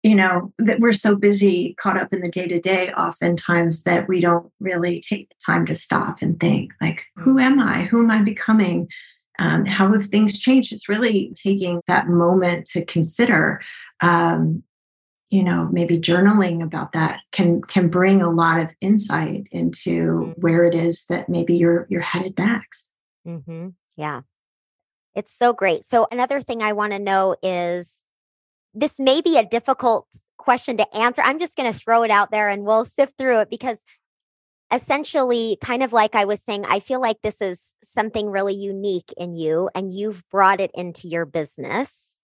you 0.06 0.14
know 0.14 0.54
that 0.60 0.80
we're 0.80 0.94
so 0.94 1.16
busy 1.16 1.74
caught 1.80 1.98
up 1.98 2.14
in 2.14 2.22
the 2.22 2.30
day 2.30 2.48
to 2.48 2.60
day 2.60 2.92
oftentimes 2.92 3.82
that 3.84 4.08
we 4.08 4.22
don't 4.22 4.52
really 4.60 5.02
take 5.02 5.28
the 5.30 5.36
time 5.44 5.66
to 5.66 5.74
stop 5.74 6.22
and 6.22 6.40
think 6.40 6.72
like 6.80 7.06
who 7.16 7.40
am 7.40 7.60
i 7.60 7.82
who 7.86 8.00
am 8.04 8.12
i 8.12 8.22
becoming 8.22 8.88
um, 9.40 9.66
how 9.66 9.92
have 9.92 10.06
things 10.06 10.38
changed 10.38 10.72
it's 10.72 10.88
really 10.88 11.34
taking 11.36 11.82
that 11.88 12.08
moment 12.08 12.68
to 12.68 12.86
consider 12.86 13.62
um, 14.02 14.62
you 15.36 15.44
know 15.44 15.68
maybe 15.72 16.00
journaling 16.00 16.64
about 16.64 16.94
that 16.94 17.20
can 17.32 17.62
can 17.62 17.90
bring 17.90 18.22
a 18.22 18.30
lot 18.30 18.60
of 18.60 18.70
insight 18.82 19.48
into 19.52 19.90
mm-hmm. 19.92 20.42
where 20.42 20.64
it 20.64 20.74
is 20.74 21.06
that 21.10 21.30
maybe 21.30 21.56
you're 21.56 21.86
you're 21.90 22.02
headed 22.02 22.38
next 22.38 22.90
mm-hmm. 23.28 23.70
yeah 23.98 24.22
it's 25.14 25.38
so 25.38 25.54
great 25.54 25.84
so 25.84 26.08
another 26.12 26.42
thing 26.42 26.62
i 26.62 26.72
want 26.72 26.94
to 26.94 27.00
know 27.00 27.36
is 27.44 28.04
this 28.74 29.00
may 29.00 29.22
be 29.22 29.38
a 29.38 29.46
difficult 29.46 30.08
question 30.38 30.78
to 30.78 30.96
answer. 30.96 31.22
I'm 31.22 31.40
just 31.40 31.58
going 31.58 31.72
to 31.72 31.78
throw 31.78 32.04
it 32.04 32.12
out 32.12 32.30
there 32.30 32.50
and 32.50 32.64
we'll 32.64 32.86
sift 32.86 33.18
through 33.18 33.40
it 33.40 33.50
because 33.50 33.84
essentially, 34.72 35.58
kind 35.62 35.82
of 35.82 35.94
like 35.94 36.16
I 36.16 36.26
was 36.26 36.42
saying, 36.44 36.66
I 36.68 36.80
feel 36.80 37.02
like 37.02 37.18
this 37.22 37.42
is 37.42 37.76
something 37.84 38.30
really 38.30 38.54
unique 38.54 39.14
in 39.18 39.34
you 39.34 39.70
and 39.74 39.92
you've 39.92 40.24
brought 40.30 40.60
it 40.60 40.72
into 40.74 41.08
your 41.08 41.26
business. 41.26 42.20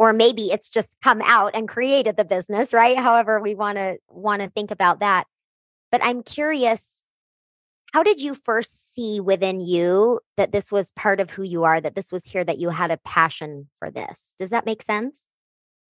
Or 0.00 0.14
maybe 0.14 0.44
it's 0.44 0.70
just 0.70 0.96
come 1.02 1.20
out 1.26 1.54
and 1.54 1.68
created 1.68 2.16
the 2.16 2.24
business, 2.24 2.72
right? 2.72 2.96
However, 2.96 3.38
we 3.38 3.54
want 3.54 3.76
to 3.76 3.98
want 4.08 4.40
to 4.40 4.48
think 4.48 4.70
about 4.70 5.00
that. 5.00 5.26
But 5.92 6.00
I'm 6.02 6.22
curious, 6.22 7.04
how 7.92 8.02
did 8.02 8.18
you 8.18 8.32
first 8.32 8.94
see 8.94 9.20
within 9.20 9.60
you 9.60 10.20
that 10.38 10.52
this 10.52 10.72
was 10.72 10.90
part 10.92 11.20
of 11.20 11.28
who 11.28 11.42
you 11.42 11.64
are, 11.64 11.82
that 11.82 11.96
this 11.96 12.10
was 12.10 12.24
here, 12.24 12.44
that 12.44 12.56
you 12.56 12.70
had 12.70 12.90
a 12.90 12.96
passion 12.96 13.68
for 13.78 13.90
this? 13.90 14.34
Does 14.38 14.48
that 14.48 14.64
make 14.64 14.80
sense? 14.80 15.28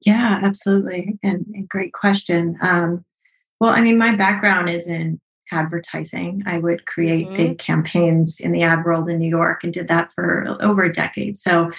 Yeah, 0.05 0.40
absolutely. 0.43 1.17
And, 1.23 1.47
and 1.55 1.69
great 1.69 1.93
question. 1.93 2.59
Um, 2.61 3.05
well, 3.61 3.71
I 3.71 3.81
mean, 3.81 3.97
my 3.97 4.17
background 4.17 4.71
is 4.71 4.88
in 4.88 5.21
advertising. 5.52 6.43
I 6.47 6.59
would 6.59 6.85
create 6.85 7.29
mm-hmm. 7.29 7.37
big 7.37 7.59
campaigns 7.61 8.40
in 8.40 8.50
the 8.50 8.62
ad 8.62 8.85
world 8.85 9.09
in 9.09 9.21
New 9.21 9.29
York 9.29 9.62
and 9.62 9.73
did 9.73 9.87
that 9.87 10.12
for 10.12 10.57
over 10.61 10.83
a 10.83 10.93
decade. 10.93 11.37
So 11.37 11.71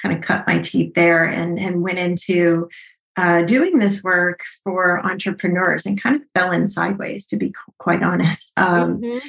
kind 0.00 0.14
of 0.14 0.22
cut 0.22 0.46
my 0.46 0.58
teeth 0.60 0.94
there 0.94 1.24
and, 1.24 1.58
and 1.58 1.82
went 1.82 1.98
into 1.98 2.68
uh, 3.16 3.42
doing 3.42 3.78
this 3.78 4.02
work 4.02 4.40
for 4.64 5.04
entrepreneurs 5.04 5.84
and 5.84 6.00
kind 6.00 6.16
of 6.16 6.22
fell 6.34 6.50
in 6.50 6.66
sideways, 6.66 7.26
to 7.26 7.36
be 7.36 7.52
quite 7.78 8.02
honest. 8.02 8.52
Um, 8.56 9.00
mm-hmm. 9.00 9.28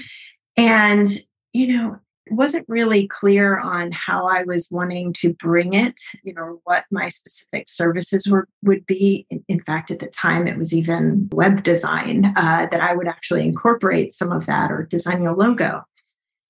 And, 0.55 1.07
you 1.51 1.73
know, 1.73 1.99
wasn't 2.29 2.65
really 2.69 3.07
clear 3.07 3.59
on 3.59 3.91
how 3.91 4.27
I 4.27 4.43
was 4.43 4.69
wanting 4.71 5.11
to 5.13 5.33
bring 5.33 5.73
it, 5.73 5.99
you 6.23 6.33
know, 6.33 6.61
what 6.63 6.85
my 6.89 7.09
specific 7.09 7.67
services 7.67 8.27
were 8.27 8.47
would 8.63 8.85
be. 8.85 9.27
In, 9.29 9.43
in 9.49 9.59
fact, 9.59 9.91
at 9.91 9.99
the 9.99 10.07
time, 10.07 10.47
it 10.47 10.57
was 10.57 10.73
even 10.73 11.29
web 11.33 11.63
design 11.63 12.33
uh, 12.37 12.67
that 12.71 12.79
I 12.79 12.95
would 12.95 13.07
actually 13.07 13.43
incorporate 13.43 14.13
some 14.13 14.31
of 14.31 14.45
that 14.45 14.71
or 14.71 14.83
designing 14.83 15.27
a 15.27 15.35
logo. 15.35 15.83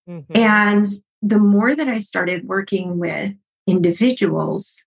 Mm-hmm. 0.08 0.38
And 0.38 0.86
the 1.24 1.40
more 1.40 1.74
that 1.74 1.88
I 1.88 1.98
started 1.98 2.48
working 2.48 3.00
with 3.00 3.34
individuals, 3.68 4.84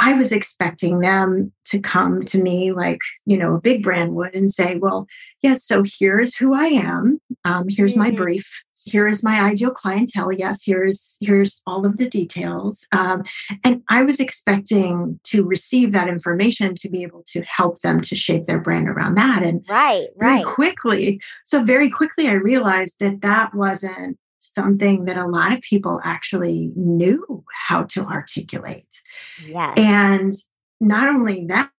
I 0.00 0.14
was 0.14 0.32
expecting 0.32 1.00
them 1.00 1.52
to 1.66 1.78
come 1.78 2.22
to 2.24 2.42
me 2.42 2.72
like, 2.72 3.00
you 3.26 3.36
know, 3.36 3.54
a 3.54 3.60
big 3.60 3.82
brand 3.82 4.14
would 4.14 4.34
and 4.34 4.50
say, 4.50 4.76
well, 4.76 5.06
yes, 5.42 5.64
so 5.64 5.84
here's 5.84 6.34
who 6.34 6.54
I 6.54 6.66
am. 6.66 7.20
Um, 7.44 7.66
here's 7.68 7.92
mm-hmm. 7.92 8.00
my 8.00 8.10
brief. 8.10 8.64
Here 8.86 9.06
is 9.06 9.22
my 9.22 9.42
ideal 9.42 9.72
clientele. 9.72 10.32
Yes 10.32 10.62
here's 10.64 11.18
here's 11.20 11.60
all 11.66 11.84
of 11.84 11.98
the 11.98 12.08
details. 12.08 12.86
Um, 12.92 13.24
and 13.62 13.82
i 13.90 14.02
was 14.02 14.20
expecting 14.20 15.20
to 15.24 15.44
receive 15.44 15.92
that 15.92 16.08
information 16.08 16.74
to 16.76 16.88
be 16.88 17.02
able 17.02 17.22
to 17.32 17.42
help 17.42 17.80
them 17.80 18.00
to 18.00 18.16
shape 18.16 18.44
their 18.44 18.58
brand 18.58 18.88
around 18.88 19.16
that. 19.16 19.42
And 19.42 19.62
right 19.68 20.06
right. 20.16 20.46
quickly 20.46 21.20
so 21.44 21.62
very 21.62 21.90
quickly 21.90 22.28
i 22.28 22.32
realized 22.32 22.96
that 23.00 23.20
that 23.20 23.54
wasn't 23.54 24.16
something 24.52 25.04
that 25.04 25.16
a 25.16 25.26
lot 25.26 25.52
of 25.52 25.60
people 25.60 26.00
actually 26.04 26.70
knew 26.76 27.44
how 27.66 27.84
to 27.84 28.04
articulate 28.04 29.00
yes. 29.46 29.74
and 29.76 30.32
not 30.80 31.08
only 31.08 31.46
that 31.46 31.70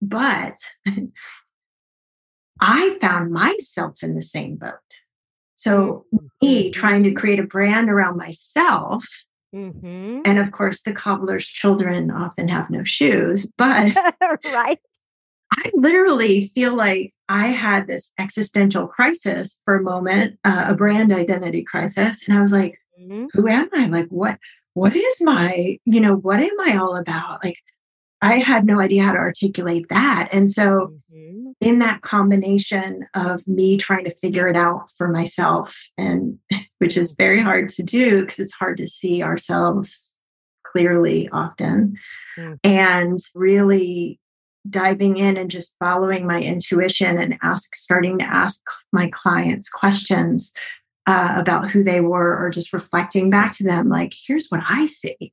but 0.00 0.56
i 2.60 2.98
found 3.00 3.32
myself 3.32 4.02
in 4.02 4.14
the 4.14 4.22
same 4.22 4.56
boat 4.56 4.78
so, 5.62 6.06
me 6.42 6.72
trying 6.72 7.04
to 7.04 7.12
create 7.12 7.38
a 7.38 7.44
brand 7.44 7.88
around 7.88 8.16
myself. 8.16 9.06
Mm-hmm. 9.54 10.22
And 10.24 10.38
of 10.40 10.50
course, 10.50 10.82
the 10.82 10.92
cobbler's 10.92 11.46
children 11.46 12.10
often 12.10 12.48
have 12.48 12.68
no 12.68 12.82
shoes, 12.82 13.46
but 13.56 13.94
right. 14.44 14.80
I 15.52 15.70
literally 15.74 16.48
feel 16.48 16.74
like 16.74 17.14
I 17.32 17.46
had 17.46 17.86
this 17.86 18.12
existential 18.18 18.86
crisis 18.86 19.58
for 19.64 19.76
a 19.76 19.82
moment, 19.82 20.38
uh, 20.44 20.66
a 20.68 20.74
brand 20.74 21.12
identity 21.12 21.62
crisis. 21.62 22.28
And 22.28 22.36
I 22.36 22.42
was 22.42 22.52
like, 22.52 22.78
mm-hmm. 23.00 23.28
who 23.32 23.48
am 23.48 23.70
I? 23.74 23.86
Like, 23.86 24.08
what? 24.08 24.38
What 24.74 24.94
is 24.94 25.16
my, 25.22 25.78
you 25.86 26.00
know, 26.00 26.14
what 26.14 26.40
am 26.40 26.60
I 26.60 26.76
all 26.76 26.94
about? 26.94 27.42
Like, 27.42 27.56
I 28.20 28.36
had 28.36 28.66
no 28.66 28.80
idea 28.80 29.02
how 29.02 29.12
to 29.12 29.18
articulate 29.18 29.88
that. 29.88 30.28
And 30.30 30.50
so, 30.50 30.92
mm-hmm. 31.10 31.52
in 31.62 31.78
that 31.78 32.02
combination 32.02 33.06
of 33.14 33.48
me 33.48 33.78
trying 33.78 34.04
to 34.04 34.14
figure 34.14 34.46
it 34.46 34.56
out 34.56 34.90
for 34.98 35.08
myself, 35.08 35.88
and 35.96 36.38
which 36.80 36.98
is 36.98 37.14
very 37.14 37.40
hard 37.40 37.70
to 37.70 37.82
do 37.82 38.20
because 38.20 38.40
it's 38.40 38.52
hard 38.52 38.76
to 38.76 38.86
see 38.86 39.22
ourselves 39.22 40.18
clearly 40.64 41.30
often, 41.30 41.96
mm-hmm. 42.38 42.54
and 42.62 43.18
really 43.34 44.20
diving 44.68 45.16
in 45.16 45.36
and 45.36 45.50
just 45.50 45.74
following 45.78 46.26
my 46.26 46.40
intuition 46.40 47.18
and 47.18 47.38
ask 47.42 47.74
starting 47.74 48.18
to 48.18 48.24
ask 48.24 48.60
my 48.92 49.08
clients 49.12 49.68
questions 49.68 50.52
uh, 51.06 51.34
about 51.36 51.68
who 51.68 51.82
they 51.82 52.00
were 52.00 52.38
or 52.38 52.48
just 52.48 52.72
reflecting 52.72 53.28
back 53.28 53.52
to 53.52 53.64
them 53.64 53.88
like 53.88 54.12
here's 54.26 54.46
what 54.50 54.62
i 54.68 54.84
see 54.86 55.32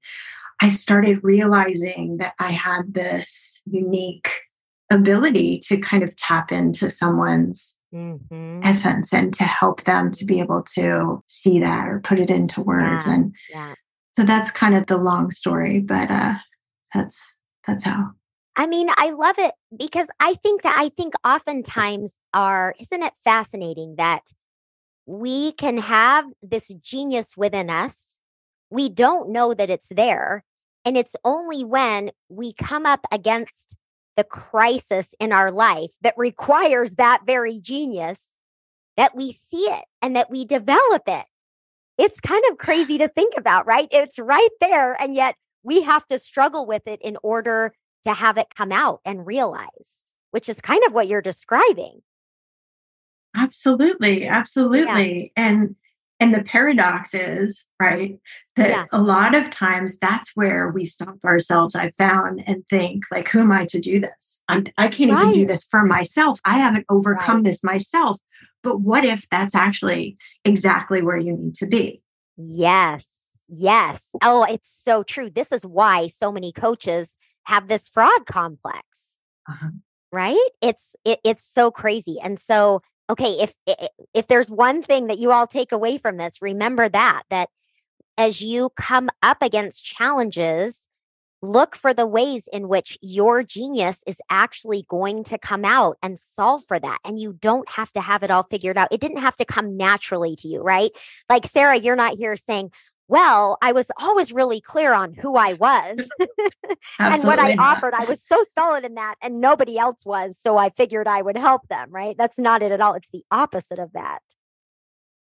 i 0.61 0.67
started 0.67 1.23
realizing 1.23 2.17
that 2.17 2.33
i 2.39 2.49
had 2.49 2.91
this 2.91 3.61
unique 3.69 4.31
ability 4.89 5.59
to 5.59 5.77
kind 5.77 6.01
of 6.01 6.15
tap 6.15 6.51
into 6.51 6.89
someone's 6.89 7.77
mm-hmm. 7.93 8.59
essence 8.63 9.13
and 9.13 9.31
to 9.31 9.43
help 9.43 9.83
them 9.83 10.09
to 10.09 10.25
be 10.25 10.39
able 10.39 10.63
to 10.63 11.21
see 11.27 11.59
that 11.59 11.87
or 11.87 11.99
put 11.99 12.19
it 12.19 12.31
into 12.31 12.61
words 12.61 13.05
yeah, 13.05 13.13
and 13.13 13.35
yeah. 13.51 13.73
so 14.15 14.23
that's 14.23 14.49
kind 14.49 14.73
of 14.73 14.87
the 14.87 14.97
long 14.97 15.29
story 15.29 15.79
but 15.79 16.09
uh 16.09 16.33
that's 16.95 17.37
that's 17.67 17.83
how 17.83 18.09
I 18.59 18.67
mean, 18.67 18.89
I 18.97 19.11
love 19.11 19.39
it 19.39 19.53
because 19.75 20.09
I 20.19 20.33
think 20.33 20.63
that 20.63 20.75
I 20.77 20.89
think 20.89 21.13
oftentimes 21.23 22.19
are 22.33 22.75
isn't 22.77 23.03
it 23.03 23.13
fascinating 23.23 23.95
that 23.95 24.33
we 25.05 25.53
can 25.53 25.77
have 25.77 26.25
this 26.41 26.67
genius 26.81 27.37
within 27.37 27.69
us. 27.69 28.19
We 28.69 28.89
don't 28.89 29.29
know 29.29 29.53
that 29.53 29.69
it's 29.69 29.87
there. 29.87 30.43
And 30.83 30.97
it's 30.97 31.15
only 31.23 31.63
when 31.63 32.11
we 32.27 32.51
come 32.51 32.85
up 32.85 32.99
against 33.13 33.77
the 34.17 34.25
crisis 34.25 35.15
in 35.21 35.31
our 35.31 35.51
life 35.51 35.93
that 36.01 36.15
requires 36.17 36.95
that 36.95 37.21
very 37.25 37.59
genius 37.59 38.35
that 38.97 39.15
we 39.15 39.31
see 39.31 39.67
it 39.69 39.85
and 40.01 40.17
that 40.17 40.29
we 40.29 40.43
develop 40.43 41.03
it. 41.07 41.25
It's 41.97 42.19
kind 42.19 42.43
of 42.51 42.57
crazy 42.57 42.97
to 42.97 43.07
think 43.07 43.35
about, 43.37 43.65
right? 43.65 43.87
It's 43.89 44.19
right 44.19 44.49
there. 44.59 45.01
And 45.01 45.15
yet 45.15 45.35
we 45.63 45.83
have 45.83 46.05
to 46.07 46.19
struggle 46.19 46.65
with 46.65 46.87
it 46.87 46.99
in 47.01 47.15
order 47.23 47.71
to 48.03 48.13
have 48.13 48.37
it 48.37 48.55
come 48.55 48.71
out 48.71 49.01
and 49.05 49.27
realized, 49.27 50.13
which 50.31 50.49
is 50.49 50.61
kind 50.61 50.83
of 50.85 50.93
what 50.93 51.07
you're 51.07 51.21
describing. 51.21 52.01
Absolutely, 53.35 54.25
absolutely. 54.27 55.33
Yeah. 55.35 55.43
And 55.43 55.75
and 56.21 56.33
the 56.33 56.43
paradox 56.43 57.13
is, 57.13 57.65
right, 57.79 58.19
that 58.57 58.69
yeah. 58.69 58.85
a 58.91 59.01
lot 59.01 59.35
of 59.35 59.49
times 59.49 59.97
that's 59.99 60.35
where 60.35 60.69
we 60.69 60.83
stop 60.83 61.15
ourselves, 61.23 61.75
I 61.75 61.91
found, 61.97 62.43
and 62.45 62.67
think, 62.69 63.05
like, 63.09 63.29
who 63.29 63.39
am 63.39 63.53
I 63.53 63.65
to 63.67 63.79
do 63.79 64.01
this? 64.01 64.41
I'm, 64.49 64.65
I 64.77 64.89
can't 64.89 65.11
right. 65.11 65.29
even 65.29 65.33
do 65.33 65.47
this 65.47 65.63
for 65.63 65.85
myself. 65.85 66.41
I 66.43 66.57
haven't 66.57 66.85
overcome 66.89 67.37
right. 67.37 67.43
this 67.45 67.63
myself. 67.63 68.17
But 68.63 68.81
what 68.81 69.05
if 69.05 69.29
that's 69.29 69.55
actually 69.55 70.17
exactly 70.43 71.01
where 71.01 71.15
you 71.15 71.37
need 71.37 71.55
to 71.55 71.65
be? 71.65 72.01
Yes. 72.35 73.07
Yes. 73.47 74.09
Oh, 74.21 74.43
it's 74.43 74.69
so 74.69 75.03
true. 75.03 75.29
This 75.29 75.53
is 75.53 75.65
why 75.65 76.07
so 76.07 76.33
many 76.33 76.51
coaches 76.51 77.17
have 77.49 77.67
this 77.67 77.89
fraud 77.89 78.25
complex. 78.25 78.83
Uh-huh. 79.47 79.69
Right? 80.11 80.49
It's 80.61 80.95
it, 81.03 81.19
it's 81.23 81.45
so 81.45 81.71
crazy. 81.71 82.17
And 82.21 82.39
so 82.39 82.81
okay, 83.09 83.37
if 83.41 83.55
if 84.13 84.27
there's 84.27 84.49
one 84.49 84.81
thing 84.83 85.07
that 85.07 85.19
you 85.19 85.31
all 85.31 85.47
take 85.47 85.71
away 85.71 85.97
from 85.97 86.17
this, 86.17 86.41
remember 86.41 86.87
that 86.89 87.23
that 87.29 87.49
as 88.17 88.41
you 88.41 88.69
come 88.75 89.09
up 89.23 89.41
against 89.41 89.83
challenges, 89.83 90.89
look 91.41 91.75
for 91.75 91.93
the 91.93 92.05
ways 92.05 92.49
in 92.51 92.67
which 92.67 92.97
your 93.01 93.43
genius 93.43 94.03
is 94.05 94.21
actually 94.29 94.83
going 94.89 95.23
to 95.23 95.37
come 95.37 95.63
out 95.63 95.97
and 96.03 96.19
solve 96.19 96.63
for 96.67 96.79
that. 96.79 96.99
And 97.05 97.19
you 97.19 97.33
don't 97.33 97.69
have 97.69 97.91
to 97.93 98.01
have 98.01 98.23
it 98.23 98.31
all 98.31 98.43
figured 98.43 98.77
out. 98.77 98.89
It 98.91 98.99
didn't 98.99 99.21
have 99.21 99.37
to 99.37 99.45
come 99.45 99.77
naturally 99.77 100.35
to 100.37 100.47
you, 100.47 100.61
right? 100.61 100.91
Like, 101.29 101.45
Sarah, 101.45 101.77
you're 101.77 101.95
not 101.95 102.17
here 102.17 102.35
saying, 102.35 102.71
well, 103.09 103.57
I 103.59 103.71
was 103.71 103.91
always 103.97 104.31
really 104.31 104.61
clear 104.61 104.93
on 104.93 105.15
who 105.15 105.35
I 105.35 105.53
was 105.53 106.07
and 106.99 107.23
what 107.23 107.39
I 107.39 107.55
not. 107.55 107.77
offered. 107.77 107.95
I 107.95 108.05
was 108.05 108.23
so 108.23 108.41
solid 108.57 108.85
in 108.85 108.93
that, 108.93 109.15
and 109.21 109.41
nobody 109.41 109.77
else 109.79 110.05
was. 110.05 110.37
So 110.39 110.57
I 110.57 110.69
figured 110.69 111.07
I 111.07 111.23
would 111.23 111.37
help 111.37 111.67
them, 111.67 111.89
right? 111.91 112.15
That's 112.17 112.37
not 112.37 112.61
it 112.61 112.71
at 112.71 112.79
all. 112.79 112.93
It's 112.93 113.09
the 113.11 113.23
opposite 113.31 113.79
of 113.79 113.93
that. 113.93 114.19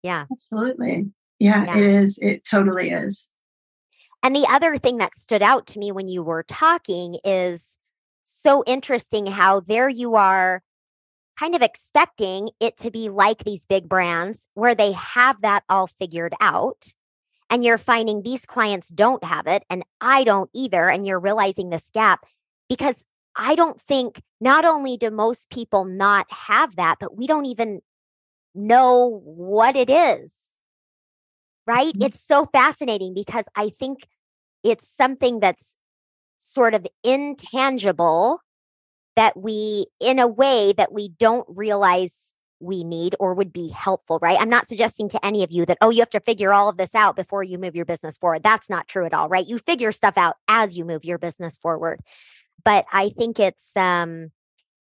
Yeah. 0.02 0.25
Absolutely. 0.33 1.12
Yeah, 1.38 1.64
yeah, 1.66 1.76
it 1.76 1.83
is. 1.83 2.18
It 2.23 2.45
totally 2.50 2.90
is. 2.90 3.28
And 4.23 4.35
the 4.35 4.47
other 4.50 4.78
thing 4.78 4.97
that 4.97 5.14
stood 5.14 5.42
out 5.42 5.66
to 5.68 5.78
me 5.78 5.93
when 5.93 6.08
you 6.08 6.23
were 6.23 6.45
talking 6.45 7.17
is 7.25 7.76
so 8.25 8.65
interesting 8.67 9.26
how 9.26 9.60
there 9.60 9.89
you 9.89 10.15
are 10.15 10.62
kind 11.39 11.54
of 11.54 11.60
expecting 11.60 12.49
it 12.58 12.78
to 12.78 12.91
be 12.91 13.10
like 13.10 13.45
these 13.45 13.67
big 13.67 13.86
brands 13.86 14.49
where 14.54 14.75
they 14.75 14.93
have 14.93 15.43
that 15.43 15.62
all 15.69 15.86
figured 15.86 16.34
out 16.41 16.95
and 17.50 17.65
you're 17.65 17.78
finding 17.78 18.23
these 18.23 18.45
clients 18.45 18.89
don't 18.89 19.23
have 19.25 19.47
it 19.47 19.65
and 19.71 19.85
I 20.00 20.25
don't 20.25 20.50
either. 20.54 20.89
And 20.89 21.06
you're 21.06 21.21
realizing 21.21 21.71
this 21.71 21.91
gap 21.93 22.25
because 22.69 23.04
I 23.37 23.54
don't 23.54 23.80
think 23.80 24.23
not 24.41 24.65
only 24.65 24.97
do 24.97 25.11
most 25.11 25.50
people 25.50 25.85
not 25.85 26.26
have 26.30 26.76
that, 26.76 26.97
but 26.99 27.17
we 27.17 27.26
don't 27.26 27.47
even 27.47 27.80
know 28.54 29.21
what 29.25 29.76
it 29.76 29.91
is. 29.91 30.59
Right? 31.67 31.93
Mm-hmm. 31.95 32.06
It's 32.06 32.21
so 32.21 32.47
fascinating 32.47 33.13
because 33.15 33.47
I 33.54 33.69
think 33.71 34.06
it's 34.63 34.89
something 34.89 35.41
that's 35.41 35.76
sort 36.39 36.75
of 36.75 36.87
intangible 37.02 38.41
that 39.17 39.37
we, 39.37 39.87
in 40.00 40.19
a 40.19 40.26
way 40.26 40.75
that 40.76 40.93
we 40.93 41.09
don't 41.09 41.47
realize 41.49 42.35
we 42.60 42.84
need 42.84 43.14
or 43.21 43.34
would 43.34 43.52
be 43.52 43.69
helpful, 43.69 44.19
right? 44.23 44.38
I'm 44.40 44.49
not 44.49 44.66
suggesting 44.66 45.08
to 45.10 45.25
any 45.25 45.42
of 45.42 45.50
you 45.50 45.66
that, 45.66 45.78
oh, 45.80 45.90
you 45.90 46.00
have 46.00 46.10
to 46.10 46.21
figure 46.21 46.52
all 46.52 46.69
of 46.69 46.76
this 46.76 46.95
out 46.95 47.16
before 47.16 47.42
you 47.42 47.58
move 47.58 47.76
your 47.76 47.84
business 47.84 48.16
forward. 48.16 48.42
That's 48.42 48.71
not 48.71 48.88
true 48.88 49.04
at 49.04 49.12
all, 49.12 49.28
right? 49.28 49.47
You 49.47 49.58
figure 49.58 49.92
stuff 49.92 50.14
out 50.16 50.36
as 50.49 50.78
you 50.78 50.84
move 50.84 51.04
your 51.04 51.19
business 51.19 51.58
forward. 51.58 52.00
But 52.64 52.86
I 52.92 53.10
think 53.10 53.38
it's, 53.38 53.76
um, 53.76 54.30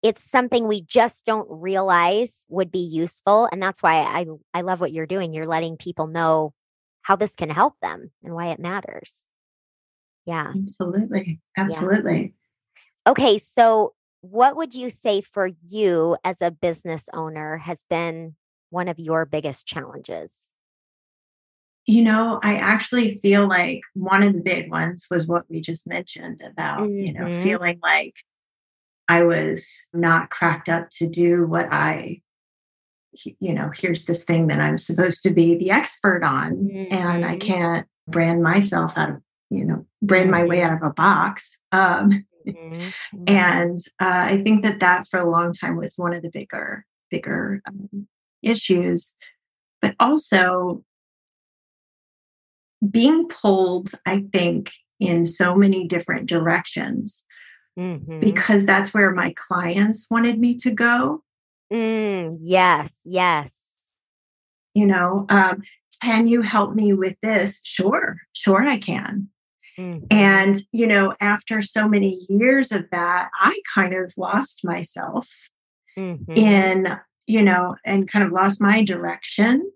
it's 0.02 0.24
something 0.24 0.68
we 0.68 0.82
just 0.82 1.26
don't 1.26 1.48
realize 1.50 2.46
would 2.48 2.72
be 2.72 2.80
useful. 2.80 3.50
And 3.52 3.62
that's 3.62 3.82
why 3.82 3.96
I, 3.96 4.26
I 4.54 4.62
love 4.62 4.80
what 4.80 4.94
you're 4.94 5.08
doing. 5.08 5.34
You're 5.34 5.48
letting 5.48 5.78
people 5.78 6.06
know 6.06 6.54
how 7.02 7.16
this 7.16 7.36
can 7.36 7.50
help 7.50 7.74
them 7.82 8.12
and 8.24 8.34
why 8.34 8.50
it 8.50 8.60
matters. 8.60 9.28
Yeah. 10.26 10.54
Absolutely. 10.56 11.42
Absolutely. 11.58 12.34
Yeah. 13.06 13.12
Okay. 13.12 13.40
So 13.40 13.95
what 14.32 14.56
would 14.56 14.74
you 14.74 14.90
say 14.90 15.22
for 15.22 15.50
you 15.68 16.18
as 16.24 16.42
a 16.42 16.52
business 16.52 17.08
owner 17.14 17.58
has 17.58 17.86
been 17.90 18.36
one 18.70 18.88
of 18.88 19.00
your 19.00 19.26
biggest 19.26 19.68
challenges? 19.68 20.52
You 21.86 22.02
know, 22.02 22.40
I 22.42 22.56
actually 22.56 23.20
feel 23.20 23.48
like 23.48 23.82
one 23.94 24.24
of 24.24 24.34
the 24.34 24.42
big 24.42 24.72
ones 24.72 25.06
was 25.12 25.28
what 25.28 25.44
we 25.50 25.62
just 25.62 25.86
mentioned 25.86 26.42
about, 26.44 26.82
mm-hmm. 26.82 27.00
you 27.00 27.14
know, 27.14 27.26
mm-hmm. 27.26 27.44
feeling 27.44 27.80
like 27.84 28.16
I 29.08 29.24
was 29.24 29.68
not 29.94 30.32
cracked 30.32 30.68
up 30.68 30.90
to 30.98 31.08
do 31.08 31.46
what 31.46 31.68
I, 31.72 32.22
you 33.40 33.54
know, 33.54 33.70
here's 33.74 34.06
this 34.06 34.24
thing 34.24 34.48
that 34.48 34.60
I'm 34.60 34.80
supposed 34.80 35.22
to 35.24 35.30
be 35.30 35.56
the 35.56 35.70
expert 35.70 36.24
on, 36.24 36.56
mm-hmm. 36.56 36.94
and 36.94 37.24
I 37.24 37.38
mm-hmm. 37.38 37.48
can't 37.48 37.88
brand 38.08 38.42
myself 38.42 38.94
out 38.96 39.10
of, 39.12 39.22
you 39.52 39.64
know, 39.64 39.86
brand 40.02 40.32
my 40.32 40.44
way 40.44 40.64
out 40.64 40.76
of 40.76 40.82
a 40.82 40.92
box. 40.92 41.60
Um, 41.72 42.26
Mm-hmm. 42.48 42.76
mm-hmm. 43.18 43.24
and 43.28 43.80
uh, 44.02 44.26
I 44.34 44.42
think 44.44 44.64
that 44.64 44.80
that 44.80 45.08
for 45.08 45.20
a 45.20 45.30
long 45.30 45.54
time 45.54 45.78
was 45.78 45.96
one 45.98 46.14
of 46.14 46.22
the 46.22 46.30
bigger, 46.30 46.86
bigger 47.10 47.62
um, 47.68 48.08
issues. 48.42 49.16
But 49.82 49.96
also 50.00 50.84
being 52.90 53.28
pulled, 53.28 53.92
I 54.06 54.26
think, 54.32 54.72
in 55.00 55.26
so 55.26 55.56
many 55.56 55.88
different 55.88 56.28
directions 56.28 57.26
mm-hmm. 57.78 58.20
because 58.20 58.66
that's 58.66 58.94
where 58.94 59.12
my 59.12 59.34
clients 59.36 60.08
wanted 60.10 60.40
me 60.40 60.56
to 60.58 60.72
go. 60.72 61.24
Mm, 61.72 62.38
yes, 62.42 63.00
yes. 63.06 63.62
You 64.74 64.86
know, 64.86 65.26
um, 65.30 65.64
can 66.02 66.28
you 66.28 66.42
help 66.42 66.76
me 66.76 66.94
with 66.94 67.16
this? 67.22 67.62
Sure, 67.64 68.18
sure, 68.34 68.64
I 68.64 68.78
can. 68.78 69.30
Mm-hmm. 69.78 70.06
And, 70.12 70.62
you 70.72 70.88
know, 70.88 71.14
after 71.20 71.62
so 71.62 71.88
many 71.88 72.26
years 72.30 72.72
of 72.72 72.86
that, 72.92 73.30
I 73.36 73.60
kind 73.74 73.94
of 73.94 74.14
lost 74.18 74.64
myself 74.64 75.30
mm-hmm. 75.98 76.32
in, 76.34 76.98
you 77.28 77.44
know, 77.44 77.76
and 77.86 78.10
kind 78.10 78.26
of 78.26 78.32
lost 78.32 78.62
my 78.62 78.84
direction 78.84 79.70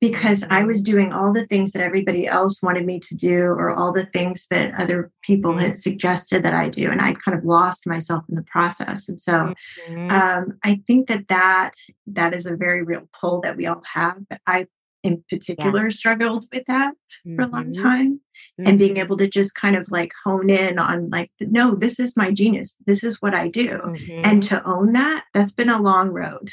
because 0.00 0.44
I 0.50 0.64
was 0.64 0.82
mm-hmm. 0.82 0.92
doing 0.92 1.12
all 1.12 1.32
the 1.32 1.46
things 1.46 1.72
that 1.72 1.82
everybody 1.82 2.26
else 2.26 2.60
wanted 2.60 2.84
me 2.84 2.98
to 2.98 3.16
do 3.16 3.38
or 3.38 3.70
all 3.70 3.92
the 3.92 4.06
things 4.06 4.46
that 4.50 4.74
other 4.78 5.12
people 5.22 5.56
had 5.56 5.72
mm-hmm. 5.72 5.74
suggested 5.74 6.42
that 6.42 6.54
I 6.54 6.68
do. 6.68 6.90
And 6.90 7.00
I 7.00 7.14
kind 7.14 7.38
of 7.38 7.44
lost 7.44 7.86
myself 7.86 8.24
in 8.28 8.34
the 8.34 8.42
process. 8.42 9.08
And 9.08 9.20
so 9.20 9.54
mm-hmm. 9.88 10.10
um, 10.10 10.58
I 10.64 10.82
think 10.88 11.06
that, 11.06 11.28
that 11.28 11.74
that 12.08 12.34
is 12.34 12.46
a 12.46 12.56
very 12.56 12.82
real 12.82 13.08
pull 13.18 13.40
that 13.42 13.56
we 13.56 13.66
all 13.66 13.82
have. 13.94 14.16
But 14.28 14.40
I 14.44 14.66
in 15.02 15.22
particular 15.28 15.84
yeah. 15.84 15.88
struggled 15.90 16.44
with 16.52 16.64
that 16.66 16.92
mm-hmm. 17.26 17.36
for 17.36 17.42
a 17.42 17.48
long 17.48 17.70
mm-hmm. 17.70 17.82
time 17.82 18.12
mm-hmm. 18.14 18.68
and 18.68 18.78
being 18.78 18.92
mm-hmm. 18.92 19.00
able 19.00 19.16
to 19.16 19.28
just 19.28 19.54
kind 19.54 19.76
of 19.76 19.90
like 19.90 20.12
hone 20.24 20.50
in 20.50 20.78
on 20.78 21.10
like 21.10 21.30
no 21.40 21.74
this 21.74 21.98
is 21.98 22.16
my 22.16 22.30
genius 22.30 22.76
this 22.86 23.02
is 23.02 23.20
what 23.20 23.34
i 23.34 23.48
do 23.48 23.68
mm-hmm. 23.68 24.24
and 24.24 24.42
to 24.42 24.64
own 24.64 24.92
that 24.92 25.24
that's 25.34 25.52
been 25.52 25.68
a 25.68 25.80
long 25.80 26.08
road 26.10 26.50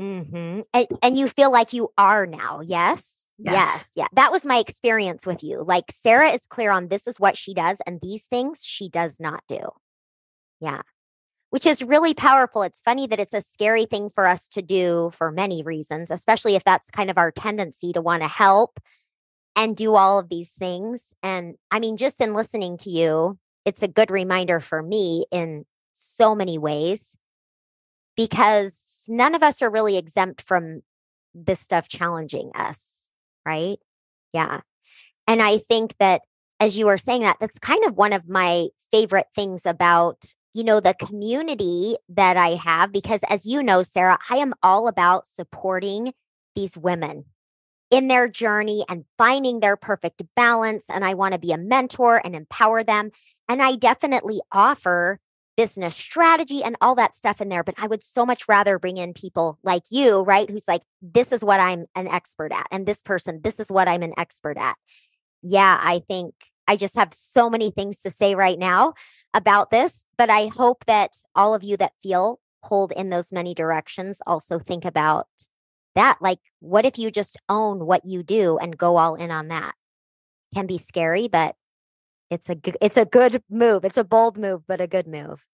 mm-hmm. 0.00 0.60
and, 0.72 0.86
and 1.02 1.16
you 1.16 1.28
feel 1.28 1.50
like 1.50 1.72
you 1.72 1.88
are 1.96 2.26
now 2.26 2.60
yes? 2.60 3.26
yes 3.38 3.54
yes 3.54 3.88
yeah 3.94 4.08
that 4.14 4.32
was 4.32 4.46
my 4.46 4.58
experience 4.58 5.26
with 5.26 5.42
you 5.42 5.62
like 5.62 5.84
sarah 5.90 6.30
is 6.30 6.46
clear 6.46 6.70
on 6.70 6.88
this 6.88 7.06
is 7.06 7.20
what 7.20 7.36
she 7.36 7.54
does 7.54 7.78
and 7.86 8.00
these 8.02 8.24
things 8.24 8.62
she 8.64 8.88
does 8.88 9.20
not 9.20 9.42
do 9.46 9.60
yeah 10.60 10.80
which 11.50 11.66
is 11.66 11.82
really 11.82 12.14
powerful. 12.14 12.62
It's 12.62 12.80
funny 12.80 13.06
that 13.06 13.20
it's 13.20 13.34
a 13.34 13.40
scary 13.40 13.86
thing 13.86 14.10
for 14.10 14.26
us 14.26 14.48
to 14.48 14.62
do 14.62 15.10
for 15.12 15.30
many 15.30 15.62
reasons, 15.62 16.10
especially 16.10 16.56
if 16.56 16.64
that's 16.64 16.90
kind 16.90 17.10
of 17.10 17.18
our 17.18 17.30
tendency 17.30 17.92
to 17.92 18.00
want 18.00 18.22
to 18.22 18.28
help 18.28 18.80
and 19.54 19.76
do 19.76 19.94
all 19.94 20.18
of 20.18 20.28
these 20.28 20.50
things. 20.50 21.14
And 21.22 21.56
I 21.70 21.80
mean, 21.80 21.96
just 21.96 22.20
in 22.20 22.34
listening 22.34 22.76
to 22.78 22.90
you, 22.90 23.38
it's 23.64 23.82
a 23.82 23.88
good 23.88 24.10
reminder 24.10 24.60
for 24.60 24.82
me 24.82 25.24
in 25.30 25.64
so 25.92 26.34
many 26.34 26.58
ways 26.58 27.16
because 28.16 29.04
none 29.08 29.34
of 29.34 29.42
us 29.42 29.62
are 29.62 29.70
really 29.70 29.96
exempt 29.96 30.42
from 30.42 30.82
this 31.34 31.60
stuff 31.60 31.88
challenging 31.88 32.50
us, 32.54 33.10
right? 33.44 33.78
Yeah. 34.32 34.60
And 35.26 35.42
I 35.42 35.58
think 35.58 35.94
that 35.98 36.22
as 36.60 36.78
you 36.78 36.86
were 36.86 36.98
saying 36.98 37.22
that, 37.22 37.38
that's 37.40 37.58
kind 37.58 37.84
of 37.84 37.96
one 37.96 38.12
of 38.12 38.28
my 38.28 38.68
favorite 38.90 39.26
things 39.34 39.66
about, 39.66 40.32
you 40.56 40.64
know, 40.64 40.80
the 40.80 40.94
community 40.94 41.96
that 42.08 42.36
I 42.38 42.54
have, 42.54 42.90
because 42.90 43.20
as 43.28 43.44
you 43.44 43.62
know, 43.62 43.82
Sarah, 43.82 44.18
I 44.30 44.36
am 44.36 44.54
all 44.62 44.88
about 44.88 45.26
supporting 45.26 46.14
these 46.54 46.76
women 46.76 47.26
in 47.90 48.08
their 48.08 48.26
journey 48.26 48.84
and 48.88 49.04
finding 49.18 49.60
their 49.60 49.76
perfect 49.76 50.22
balance. 50.34 50.86
And 50.88 51.04
I 51.04 51.12
want 51.14 51.34
to 51.34 51.38
be 51.38 51.52
a 51.52 51.58
mentor 51.58 52.20
and 52.24 52.34
empower 52.34 52.82
them. 52.82 53.10
And 53.48 53.62
I 53.62 53.76
definitely 53.76 54.40
offer 54.50 55.20
business 55.58 55.94
strategy 55.94 56.64
and 56.64 56.76
all 56.80 56.94
that 56.94 57.14
stuff 57.14 57.40
in 57.40 57.50
there. 57.50 57.62
But 57.62 57.74
I 57.78 57.86
would 57.86 58.02
so 58.02 58.24
much 58.24 58.48
rather 58.48 58.78
bring 58.78 58.96
in 58.96 59.12
people 59.12 59.58
like 59.62 59.84
you, 59.90 60.20
right? 60.20 60.48
Who's 60.48 60.66
like, 60.66 60.82
this 61.02 61.32
is 61.32 61.44
what 61.44 61.60
I'm 61.60 61.84
an 61.94 62.08
expert 62.08 62.52
at. 62.52 62.66
And 62.70 62.86
this 62.86 63.02
person, 63.02 63.40
this 63.42 63.60
is 63.60 63.70
what 63.70 63.88
I'm 63.88 64.02
an 64.02 64.14
expert 64.16 64.56
at. 64.56 64.76
Yeah, 65.42 65.78
I 65.80 66.00
think 66.08 66.34
I 66.66 66.76
just 66.76 66.96
have 66.96 67.14
so 67.14 67.48
many 67.48 67.70
things 67.70 68.00
to 68.00 68.10
say 68.10 68.34
right 68.34 68.58
now 68.58 68.94
about 69.36 69.70
this. 69.70 70.02
But 70.16 70.30
I 70.30 70.48
hope 70.48 70.84
that 70.86 71.12
all 71.34 71.54
of 71.54 71.62
you 71.62 71.76
that 71.76 71.92
feel 72.02 72.40
pulled 72.64 72.92
in 72.92 73.10
those 73.10 73.30
many 73.30 73.54
directions 73.54 74.20
also 74.26 74.58
think 74.58 74.84
about 74.84 75.28
that. 75.94 76.18
Like, 76.20 76.40
what 76.60 76.84
if 76.84 76.98
you 76.98 77.10
just 77.10 77.36
own 77.48 77.86
what 77.86 78.04
you 78.04 78.22
do 78.22 78.58
and 78.58 78.76
go 78.76 78.96
all 78.96 79.14
in 79.14 79.30
on 79.30 79.48
that? 79.48 79.74
Can 80.54 80.66
be 80.66 80.78
scary, 80.78 81.28
but 81.28 81.54
it's 82.30 82.48
a 82.48 82.54
good, 82.54 82.76
it's 82.80 82.96
a 82.96 83.04
good 83.04 83.42
move. 83.50 83.84
It's 83.84 83.96
a 83.96 84.04
bold 84.04 84.38
move, 84.38 84.62
but 84.66 84.80
a 84.80 84.86
good 84.86 85.06
move. 85.06 85.44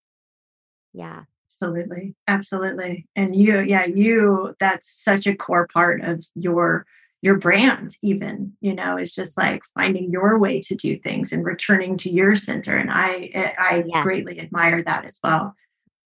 Yeah. 0.95 1.25
Absolutely. 1.51 2.14
Absolutely. 2.27 3.07
And 3.14 3.37
you, 3.37 3.61
yeah, 3.61 3.85
you, 3.85 4.57
that's 4.59 4.90
such 4.90 5.27
a 5.27 5.37
core 5.37 5.68
part 5.73 6.03
of 6.03 6.25
your 6.35 6.87
your 7.22 7.38
brand 7.38 7.96
even 8.02 8.52
you 8.61 8.74
know 8.74 8.98
is 8.98 9.14
just 9.14 9.38
like 9.38 9.62
finding 9.74 10.11
your 10.11 10.38
way 10.38 10.61
to 10.61 10.74
do 10.74 10.98
things 10.98 11.32
and 11.32 11.44
returning 11.44 11.96
to 11.96 12.11
your 12.11 12.35
center 12.35 12.76
and 12.76 12.90
i 12.90 13.30
eh, 13.32 13.52
i 13.58 13.85
yeah. 13.87 14.02
greatly 14.02 14.38
admire 14.40 14.82
that 14.82 15.04
as 15.06 15.18
well. 15.22 15.54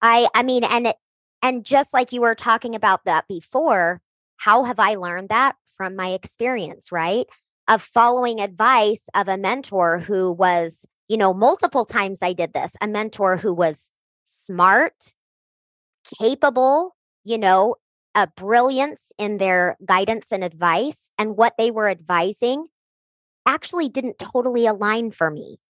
I 0.03 0.29
i 0.35 0.43
mean 0.43 0.63
and 0.63 0.89
it 0.89 0.97
and 1.43 1.65
just 1.65 1.93
like 1.93 2.13
you 2.13 2.21
were 2.21 2.35
talking 2.35 2.75
about 2.75 3.05
that 3.07 3.27
before 3.27 4.03
how 4.37 4.65
have 4.65 4.79
i 4.79 4.95
learned 4.95 5.31
that? 5.31 5.57
From 5.77 5.97
my 5.97 6.11
experience 6.11 6.93
right? 6.93 7.27
Of 7.67 7.83
following 7.83 8.41
advice 8.41 9.09
of 9.15 9.27
a 9.27 9.37
mentor 9.37 9.99
who 9.99 10.31
was, 10.31 10.87
you 11.09 11.17
know, 11.17 11.35
multiple 11.35 11.85
times 11.85 12.21
I 12.23 12.33
did 12.33 12.53
this, 12.53 12.77
a 12.81 12.87
mentor 12.87 13.39
who 13.39 13.53
was 13.53 13.91
smart, 14.25 15.15
capable, 16.21 16.95
you 17.25 17.39
know, 17.39 17.75
a 18.17 18.27
brilliance 18.27 19.13
in 19.19 19.37
their 19.37 19.77
guidance 19.85 20.33
and 20.33 20.43
advice. 20.43 21.11
And 21.19 21.37
what 21.37 21.55
they 21.57 21.71
were 21.71 21.89
advising 21.89 22.67
actually 23.47 23.89
didn't 23.89 24.19
totally 24.19 24.67
align 24.67 25.13
for 25.13 25.31
me. 25.31 25.61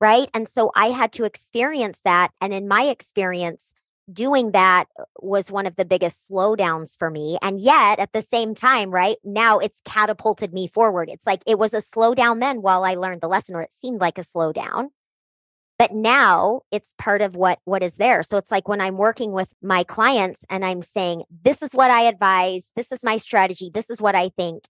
Right. 0.00 0.30
And 0.32 0.48
so 0.48 0.70
I 0.76 0.90
had 0.90 1.12
to 1.14 1.24
experience 1.24 2.00
that. 2.04 2.30
And 2.40 2.54
in 2.54 2.68
my 2.68 2.84
experience, 2.84 3.74
doing 4.12 4.52
that 4.52 4.86
uh, 4.98 5.04
was 5.20 5.50
one 5.50 5.66
of 5.66 5.76
the 5.76 5.84
biggest 5.84 6.30
slowdowns 6.30 6.96
for 6.96 7.10
me. 7.10 7.36
And 7.42 7.58
yet 7.58 7.98
at 7.98 8.12
the 8.12 8.22
same 8.22 8.54
time, 8.54 8.90
right 8.90 9.18
now 9.24 9.58
it's 9.58 9.82
catapulted 9.84 10.54
me 10.54 10.68
forward. 10.68 11.08
It's 11.10 11.26
like 11.26 11.42
it 11.46 11.58
was 11.58 11.74
a 11.74 11.78
slowdown 11.78 12.40
then 12.40 12.62
while 12.62 12.84
I 12.84 12.94
learned 12.94 13.20
the 13.20 13.28
lesson, 13.28 13.56
or 13.56 13.62
it 13.62 13.72
seemed 13.72 14.00
like 14.00 14.18
a 14.18 14.22
slowdown. 14.22 14.90
But 15.78 15.92
now 15.92 16.62
it's 16.72 16.94
part 16.98 17.22
of 17.22 17.36
what 17.36 17.60
what 17.64 17.84
is 17.84 17.96
there. 17.96 18.22
So 18.24 18.36
it's 18.36 18.50
like 18.50 18.66
when 18.66 18.80
I'm 18.80 18.96
working 18.96 19.32
with 19.32 19.54
my 19.62 19.84
clients 19.84 20.44
and 20.50 20.64
I'm 20.64 20.82
saying, 20.82 21.22
this 21.44 21.62
is 21.62 21.72
what 21.72 21.90
I 21.90 22.02
advise, 22.02 22.72
this 22.74 22.90
is 22.90 23.04
my 23.04 23.16
strategy, 23.16 23.70
this 23.72 23.88
is 23.88 24.00
what 24.00 24.16
I 24.16 24.30
think. 24.30 24.64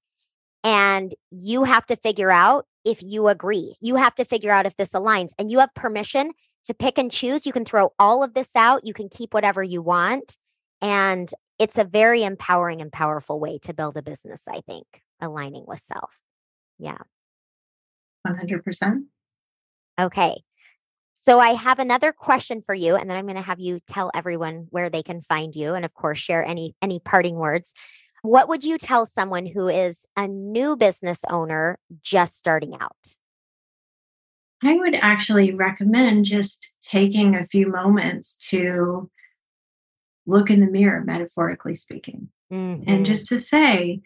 And 0.62 1.14
you 1.30 1.64
have 1.64 1.86
to 1.86 1.96
figure 1.96 2.30
out 2.30 2.66
if 2.84 3.02
you 3.02 3.28
agree. 3.28 3.76
You 3.80 3.96
have 3.96 4.14
to 4.16 4.24
figure 4.24 4.52
out 4.52 4.66
if 4.66 4.76
this 4.76 4.90
aligns. 4.90 5.30
And 5.38 5.50
you 5.50 5.60
have 5.60 5.74
permission 5.74 6.32
to 6.64 6.74
pick 6.74 6.98
and 6.98 7.10
choose. 7.10 7.46
You 7.46 7.52
can 7.52 7.64
throw 7.64 7.92
all 7.98 8.22
of 8.22 8.34
this 8.34 8.50
out, 8.54 8.86
you 8.86 8.92
can 8.92 9.08
keep 9.08 9.32
whatever 9.32 9.62
you 9.62 9.80
want. 9.80 10.36
And 10.82 11.30
it's 11.58 11.78
a 11.78 11.84
very 11.84 12.22
empowering 12.22 12.80
and 12.80 12.92
powerful 12.92 13.40
way 13.40 13.58
to 13.62 13.74
build 13.74 13.96
a 13.96 14.02
business, 14.02 14.42
I 14.48 14.60
think, 14.60 14.86
aligning 15.20 15.64
with 15.66 15.80
self. 15.80 16.18
Yeah. 16.78 16.98
100%. 18.26 19.04
Okay. 19.98 20.42
So 21.20 21.40
I 21.40 21.54
have 21.54 21.80
another 21.80 22.12
question 22.12 22.62
for 22.64 22.76
you 22.76 22.94
and 22.94 23.10
then 23.10 23.16
I'm 23.16 23.26
going 23.26 23.34
to 23.34 23.42
have 23.42 23.58
you 23.58 23.80
tell 23.88 24.12
everyone 24.14 24.68
where 24.70 24.88
they 24.88 25.02
can 25.02 25.20
find 25.20 25.54
you 25.54 25.74
and 25.74 25.84
of 25.84 25.92
course 25.92 26.20
share 26.20 26.44
any 26.44 26.76
any 26.80 27.00
parting 27.00 27.34
words. 27.34 27.74
What 28.22 28.48
would 28.48 28.62
you 28.62 28.78
tell 28.78 29.04
someone 29.04 29.44
who 29.44 29.66
is 29.66 30.06
a 30.16 30.28
new 30.28 30.76
business 30.76 31.22
owner 31.28 31.80
just 32.02 32.38
starting 32.38 32.76
out? 32.80 33.16
I 34.62 34.74
would 34.74 34.94
actually 34.94 35.52
recommend 35.52 36.24
just 36.24 36.68
taking 36.82 37.34
a 37.34 37.44
few 37.44 37.66
moments 37.66 38.36
to 38.50 39.10
look 40.24 40.50
in 40.50 40.60
the 40.60 40.70
mirror, 40.70 41.02
metaphorically 41.04 41.74
speaking, 41.74 42.28
mm-hmm. 42.52 42.84
and 42.88 43.04
just 43.04 43.26
to 43.28 43.40
say, 43.40 44.02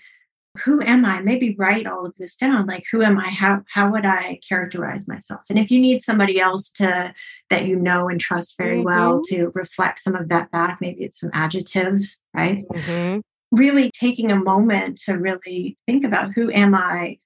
who 0.59 0.83
am 0.83 1.05
I? 1.05 1.21
Maybe 1.21 1.55
write 1.57 1.87
all 1.87 2.05
of 2.05 2.15
this 2.19 2.37
down. 2.37 2.67
Like, 2.67 2.85
who 2.91 3.03
am 3.03 3.19
I? 3.19 3.31
How 3.31 3.63
how 3.69 3.91
would 3.91 4.05
I 4.05 4.39
characterize 4.47 5.09
myself? 5.09 5.41
And 5.49 5.59
if 5.59 5.71
you 5.71 5.81
need 5.81 6.03
somebody 6.03 6.41
else 6.41 6.71
to 6.73 7.15
that 7.49 7.65
you 7.67 7.77
know 7.77 8.09
and 8.09 8.21
trust 8.21 8.59
very 8.59 8.79
mm-hmm. 8.79 8.87
well 8.87 9.23
to 9.29 9.51
reflect 9.55 10.01
some 10.01 10.15
of 10.15 10.29
that 10.29 10.51
back, 10.51 10.79
maybe 10.81 11.05
it's 11.05 11.21
some 11.21 11.31
adjectives, 11.33 12.19
right? 12.35 12.65
Mm-hmm. 12.69 13.21
Really 13.51 13.91
taking 13.91 14.31
a 14.31 14.37
moment 14.37 15.01
to 15.07 15.15
really 15.15 15.79
think 15.87 16.05
about 16.05 16.33
who 16.33 16.51
am 16.51 16.75
I 16.75 17.19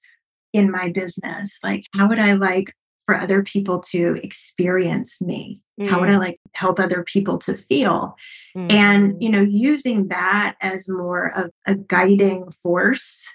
in 0.53 0.71
my 0.71 0.89
business? 0.91 1.59
Like, 1.63 1.83
how 1.93 2.07
would 2.07 2.19
I 2.19 2.33
like 2.33 2.73
for 3.07 3.15
other 3.15 3.41
people 3.41 3.79
to 3.79 4.19
experience 4.21 5.19
me 5.19 5.61
mm. 5.79 5.89
how 5.89 5.99
would 5.99 6.09
i 6.09 6.13
mm. 6.13 6.19
like 6.19 6.39
help 6.51 6.79
other 6.79 7.03
people 7.03 7.39
to 7.39 7.55
feel 7.55 8.15
mm. 8.55 8.71
and 8.71 9.15
you 9.23 9.29
know 9.29 9.41
using 9.41 10.09
that 10.09 10.55
as 10.61 10.87
more 10.87 11.27
of 11.35 11.49
a 11.65 11.73
guiding 11.73 12.51
force 12.51 13.25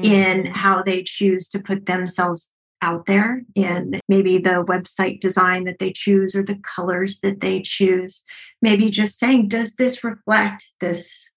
mm. 0.00 0.04
in 0.04 0.46
how 0.46 0.82
they 0.82 1.02
choose 1.02 1.46
to 1.46 1.60
put 1.60 1.86
themselves 1.86 2.48
out 2.82 3.04
there 3.04 3.42
in 3.54 4.00
maybe 4.08 4.38
the 4.38 4.64
website 4.64 5.20
design 5.20 5.64
that 5.64 5.78
they 5.78 5.92
choose 5.92 6.34
or 6.34 6.42
the 6.42 6.58
colors 6.62 7.20
that 7.20 7.40
they 7.40 7.60
choose 7.60 8.24
maybe 8.62 8.88
just 8.88 9.18
saying 9.18 9.46
does 9.48 9.74
this 9.74 10.02
reflect 10.02 10.64
this 10.80 11.30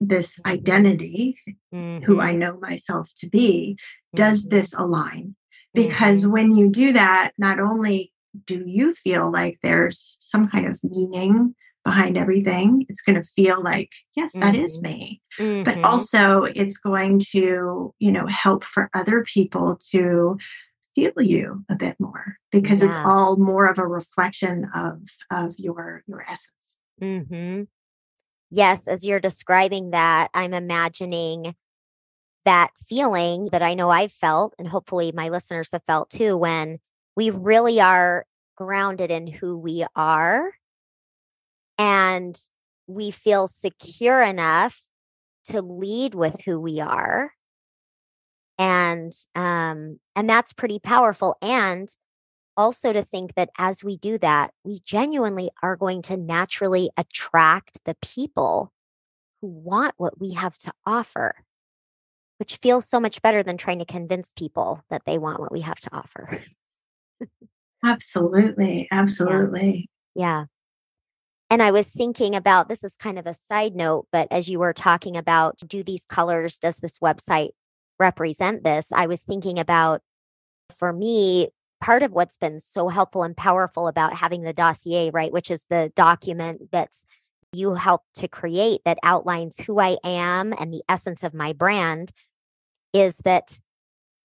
this 0.00 0.40
identity 0.44 1.38
mm-hmm. 1.72 2.04
who 2.04 2.20
i 2.20 2.32
know 2.32 2.58
myself 2.58 3.10
to 3.16 3.28
be 3.28 3.78
does 4.16 4.44
mm-hmm. 4.44 4.56
this 4.56 4.74
align 4.74 5.36
because 5.74 6.22
mm-hmm. 6.22 6.32
when 6.32 6.56
you 6.56 6.70
do 6.70 6.92
that, 6.92 7.32
not 7.38 7.60
only 7.60 8.12
do 8.46 8.64
you 8.66 8.92
feel 8.92 9.30
like 9.30 9.58
there's 9.62 10.16
some 10.20 10.48
kind 10.48 10.66
of 10.66 10.80
meaning 10.82 11.54
behind 11.84 12.16
everything, 12.16 12.86
it's 12.88 13.02
going 13.02 13.20
to 13.20 13.28
feel 13.36 13.62
like, 13.62 13.90
yes, 14.16 14.32
that 14.32 14.54
mm-hmm. 14.54 14.64
is 14.64 14.82
me. 14.82 15.20
Mm-hmm. 15.38 15.64
But 15.64 15.84
also, 15.84 16.44
it's 16.44 16.78
going 16.78 17.20
to, 17.32 17.94
you 17.98 18.12
know, 18.12 18.26
help 18.26 18.64
for 18.64 18.88
other 18.94 19.24
people 19.24 19.78
to 19.90 20.38
feel 20.94 21.12
you 21.18 21.64
a 21.70 21.74
bit 21.74 21.96
more 21.98 22.36
because 22.50 22.80
yeah. 22.80 22.88
it's 22.88 22.96
all 22.96 23.36
more 23.36 23.66
of 23.66 23.78
a 23.78 23.86
reflection 23.86 24.70
of 24.74 25.00
of 25.30 25.54
your 25.58 26.02
your 26.06 26.22
essence. 26.22 26.76
Mm-hmm. 27.02 27.64
Yes, 28.50 28.86
as 28.86 29.04
you're 29.04 29.20
describing 29.20 29.90
that, 29.90 30.30
I'm 30.32 30.54
imagining 30.54 31.54
that 32.44 32.70
feeling 32.88 33.48
that 33.52 33.62
I 33.62 33.74
know 33.74 33.90
I've 33.90 34.12
felt, 34.12 34.54
and 34.58 34.68
hopefully 34.68 35.12
my 35.12 35.28
listeners 35.28 35.70
have 35.72 35.82
felt 35.86 36.10
too, 36.10 36.36
when 36.36 36.78
we 37.16 37.30
really 37.30 37.80
are 37.80 38.26
grounded 38.56 39.10
in 39.10 39.26
who 39.26 39.56
we 39.58 39.84
are 39.96 40.54
and 41.78 42.38
we 42.86 43.10
feel 43.10 43.46
secure 43.46 44.20
enough 44.22 44.82
to 45.46 45.62
lead 45.62 46.14
with 46.14 46.42
who 46.44 46.60
we 46.60 46.80
are. 46.80 47.32
And 48.58 49.12
um 49.34 49.98
and 50.14 50.28
that's 50.28 50.52
pretty 50.52 50.78
powerful. 50.78 51.36
And 51.42 51.88
also 52.56 52.92
to 52.92 53.02
think 53.04 53.34
that 53.36 53.50
as 53.58 53.84
we 53.84 53.96
do 53.98 54.18
that 54.18 54.52
we 54.64 54.80
genuinely 54.84 55.50
are 55.62 55.76
going 55.76 56.02
to 56.02 56.16
naturally 56.16 56.90
attract 56.96 57.78
the 57.86 57.96
people 58.02 58.72
who 59.42 59.48
want 59.48 59.94
what 59.98 60.20
we 60.20 60.34
have 60.34 60.58
to 60.58 60.72
offer 60.86 61.36
which 62.38 62.56
feels 62.56 62.88
so 62.88 63.00
much 63.00 63.22
better 63.22 63.42
than 63.42 63.56
trying 63.56 63.78
to 63.78 63.84
convince 63.84 64.32
people 64.32 64.82
that 64.90 65.02
they 65.06 65.18
want 65.18 65.40
what 65.40 65.52
we 65.52 65.60
have 65.60 65.80
to 65.80 65.90
offer. 65.92 66.42
absolutely. 67.84 68.88
Absolutely. 68.92 69.88
Yeah. 70.14 70.24
yeah. 70.24 70.44
And 71.50 71.62
I 71.62 71.70
was 71.70 71.88
thinking 71.88 72.34
about 72.34 72.68
this 72.68 72.82
is 72.82 72.96
kind 72.96 73.18
of 73.18 73.26
a 73.26 73.34
side 73.34 73.76
note, 73.76 74.08
but 74.10 74.26
as 74.30 74.48
you 74.48 74.58
were 74.58 74.72
talking 74.72 75.16
about, 75.16 75.58
do 75.66 75.82
these 75.82 76.04
colors, 76.04 76.58
does 76.58 76.78
this 76.78 76.98
website 76.98 77.50
represent 78.00 78.64
this? 78.64 78.88
I 78.92 79.06
was 79.06 79.22
thinking 79.22 79.58
about 79.58 80.02
for 80.76 80.92
me, 80.92 81.48
part 81.80 82.02
of 82.02 82.12
what's 82.12 82.36
been 82.36 82.60
so 82.60 82.88
helpful 82.88 83.22
and 83.22 83.36
powerful 83.36 83.88
about 83.88 84.14
having 84.14 84.42
the 84.42 84.52
dossier, 84.52 85.10
right, 85.10 85.32
which 85.32 85.50
is 85.50 85.66
the 85.68 85.92
document 85.94 86.70
that's 86.72 87.04
you 87.54 87.74
helped 87.74 88.14
to 88.16 88.28
create 88.28 88.80
that 88.84 88.98
outlines 89.02 89.58
who 89.60 89.80
I 89.80 89.98
am 90.04 90.52
and 90.58 90.72
the 90.72 90.82
essence 90.88 91.22
of 91.22 91.34
my 91.34 91.52
brand, 91.52 92.12
is 92.92 93.18
that 93.24 93.58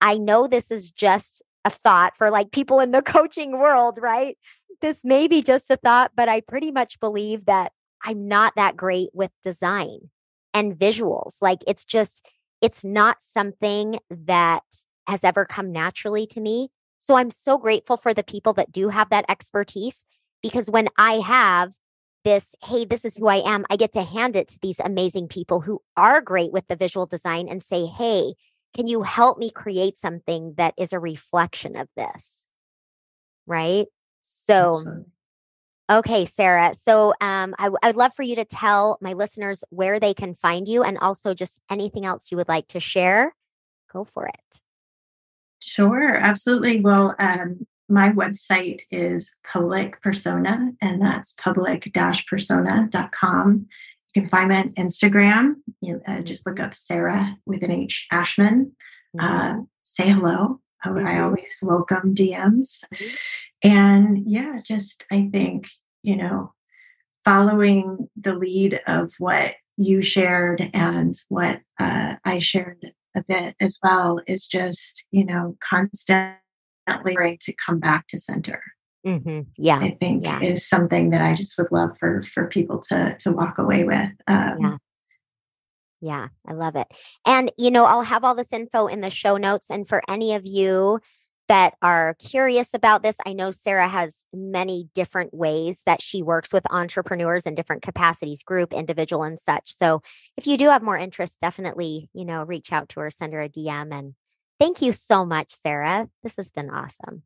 I 0.01 0.17
know 0.17 0.47
this 0.47 0.71
is 0.71 0.91
just 0.91 1.41
a 1.65 1.69
thought 1.69 2.17
for 2.17 2.29
like 2.29 2.51
people 2.51 2.79
in 2.79 2.91
the 2.91 3.01
coaching 3.15 3.59
world, 3.59 3.99
right? 4.01 4.37
This 4.81 5.03
may 5.03 5.27
be 5.27 5.41
just 5.41 5.69
a 5.69 5.75
thought, 5.75 6.11
but 6.15 6.29
I 6.29 6.41
pretty 6.41 6.71
much 6.71 6.99
believe 6.99 7.45
that 7.45 7.73
I'm 8.03 8.27
not 8.27 8.53
that 8.55 8.77
great 8.77 9.09
with 9.13 9.31
design 9.43 10.09
and 10.53 10.77
visuals. 10.77 11.35
Like 11.41 11.59
it's 11.67 11.83
just, 11.83 12.25
it's 12.61 12.83
not 12.83 13.21
something 13.21 13.99
that 14.09 14.63
has 15.07 15.23
ever 15.23 15.45
come 15.45 15.71
naturally 15.71 16.25
to 16.27 16.39
me. 16.39 16.69
So 16.99 17.15
I'm 17.15 17.31
so 17.31 17.57
grateful 17.57 17.97
for 17.97 18.13
the 18.13 18.23
people 18.23 18.53
that 18.53 18.71
do 18.71 18.89
have 18.89 19.09
that 19.09 19.25
expertise 19.27 20.05
because 20.41 20.69
when 20.69 20.87
I 20.97 21.13
have 21.15 21.73
this, 22.29 22.53
hey, 22.63 22.85
this 22.85 23.05
is 23.05 23.17
who 23.17 23.27
I 23.27 23.37
am, 23.37 23.65
I 23.71 23.75
get 23.75 23.91
to 23.93 24.03
hand 24.03 24.35
it 24.35 24.47
to 24.49 24.59
these 24.61 24.79
amazing 24.79 25.29
people 25.29 25.61
who 25.61 25.81
are 25.97 26.21
great 26.21 26.51
with 26.51 26.67
the 26.67 26.75
visual 26.75 27.07
design 27.07 27.47
and 27.49 27.63
say, 27.63 27.87
hey, 27.87 28.33
can 28.75 28.85
you 28.85 29.01
help 29.01 29.39
me 29.39 29.49
create 29.49 29.97
something 29.97 30.53
that 30.57 30.75
is 30.77 30.93
a 30.93 30.99
reflection 30.99 31.75
of 31.75 31.87
this? 31.97 32.47
Right. 33.47 33.87
So, 34.21 35.05
okay, 35.89 36.25
Sarah. 36.25 36.75
So, 36.75 37.15
um, 37.19 37.55
I, 37.57 37.71
I'd 37.81 37.95
love 37.95 38.13
for 38.13 38.21
you 38.21 38.35
to 38.35 38.45
tell 38.45 38.99
my 39.01 39.13
listeners 39.13 39.63
where 39.71 39.99
they 39.99 40.13
can 40.13 40.35
find 40.35 40.67
you 40.67 40.83
and 40.83 40.99
also 40.99 41.33
just 41.33 41.59
anything 41.67 42.05
else 42.05 42.29
you 42.29 42.37
would 42.37 42.47
like 42.47 42.67
to 42.67 42.79
share. 42.79 43.33
Go 43.91 44.03
for 44.03 44.27
it. 44.27 44.61
Sure, 45.57 46.13
absolutely. 46.15 46.79
Well, 46.79 47.15
um, 47.17 47.65
my 47.89 48.11
website 48.11 48.81
is 48.91 49.35
public 49.51 50.01
persona, 50.01 50.71
and 50.81 51.01
that's 51.01 51.33
public 51.33 51.91
persona.com. 52.29 53.67
You 54.15 54.21
can 54.21 54.29
find 54.29 54.49
me 54.49 54.55
on 54.55 54.73
Instagram. 54.73 55.55
You 55.81 56.01
uh, 56.07 56.21
just 56.21 56.45
look 56.45 56.59
up 56.59 56.75
Sarah 56.75 57.37
with 57.45 57.63
an 57.63 57.71
H 57.71 58.07
Ashman. 58.11 58.71
Mm-hmm. 59.17 59.25
Uh, 59.25 59.63
say 59.83 60.09
hello. 60.09 60.59
I, 60.83 60.89
mm-hmm. 60.89 61.07
I 61.07 61.19
always 61.21 61.57
welcome 61.61 62.15
DMs. 62.15 62.83
Mm-hmm. 62.93 63.15
And 63.63 64.17
yeah, 64.25 64.61
just 64.63 65.05
I 65.11 65.29
think, 65.31 65.67
you 66.03 66.15
know, 66.15 66.53
following 67.25 68.09
the 68.19 68.33
lead 68.33 68.81
of 68.87 69.13
what 69.19 69.55
you 69.77 70.01
shared 70.01 70.69
and 70.73 71.15
what 71.27 71.61
uh, 71.79 72.15
I 72.23 72.39
shared 72.39 72.93
a 73.15 73.23
bit 73.23 73.55
as 73.59 73.79
well 73.83 74.21
is 74.27 74.45
just, 74.45 75.05
you 75.11 75.25
know, 75.25 75.57
constantly 76.89 77.15
trying 77.15 77.37
to 77.41 77.53
come 77.53 77.79
back 77.79 78.07
to 78.07 78.19
center. 78.19 78.61
Mm-hmm. 79.05 79.41
Yeah, 79.57 79.79
I 79.79 79.91
think 79.91 80.25
yeah. 80.25 80.41
is 80.41 80.67
something 80.67 81.11
that 81.11 81.21
I 81.21 81.33
just 81.33 81.57
would 81.57 81.71
love 81.71 81.97
for 81.97 82.21
for 82.23 82.47
people 82.47 82.79
to 82.89 83.15
to 83.19 83.31
walk 83.31 83.57
away 83.57 83.83
with. 83.83 84.11
Um, 84.27 84.57
yeah. 84.59 84.77
Yeah, 86.01 86.27
I 86.47 86.53
love 86.53 86.75
it. 86.75 86.87
And, 87.25 87.51
you 87.57 87.71
know, 87.71 87.83
I'll 87.85 88.03
have 88.03 88.23
all 88.23 88.35
this 88.35 88.53
info 88.53 88.87
in 88.87 89.01
the 89.01 89.09
show 89.09 89.35
notes. 89.35 89.69
And 89.69 89.87
for 89.87 90.01
any 90.07 90.33
of 90.33 90.45
you 90.45 91.01
that 91.49 91.73
are 91.81 92.15
curious 92.19 92.73
about 92.73 93.03
this, 93.03 93.17
I 93.25 93.33
know 93.33 93.51
Sarah 93.51 93.87
has 93.87 94.27
many 94.31 94.87
different 94.93 95.33
ways 95.33 95.81
that 95.85 96.01
she 96.01 96.21
works 96.21 96.53
with 96.53 96.63
entrepreneurs 96.71 97.45
in 97.45 97.55
different 97.55 97.81
capacities, 97.81 98.43
group, 98.43 98.71
individual, 98.71 99.23
and 99.23 99.39
such. 99.39 99.73
So 99.73 100.01
if 100.37 100.47
you 100.47 100.57
do 100.57 100.69
have 100.69 100.83
more 100.83 100.97
interest, 100.97 101.41
definitely, 101.41 102.09
you 102.13 102.23
know, 102.23 102.43
reach 102.43 102.71
out 102.71 102.87
to 102.89 103.01
her, 103.01 103.09
send 103.09 103.33
her 103.33 103.41
a 103.41 103.49
DM. 103.49 103.91
And 103.91 104.13
thank 104.59 104.81
you 104.81 104.91
so 104.91 105.25
much, 105.25 105.51
Sarah. 105.51 106.09
This 106.23 106.35
has 106.37 106.51
been 106.51 106.69
awesome. 106.69 107.23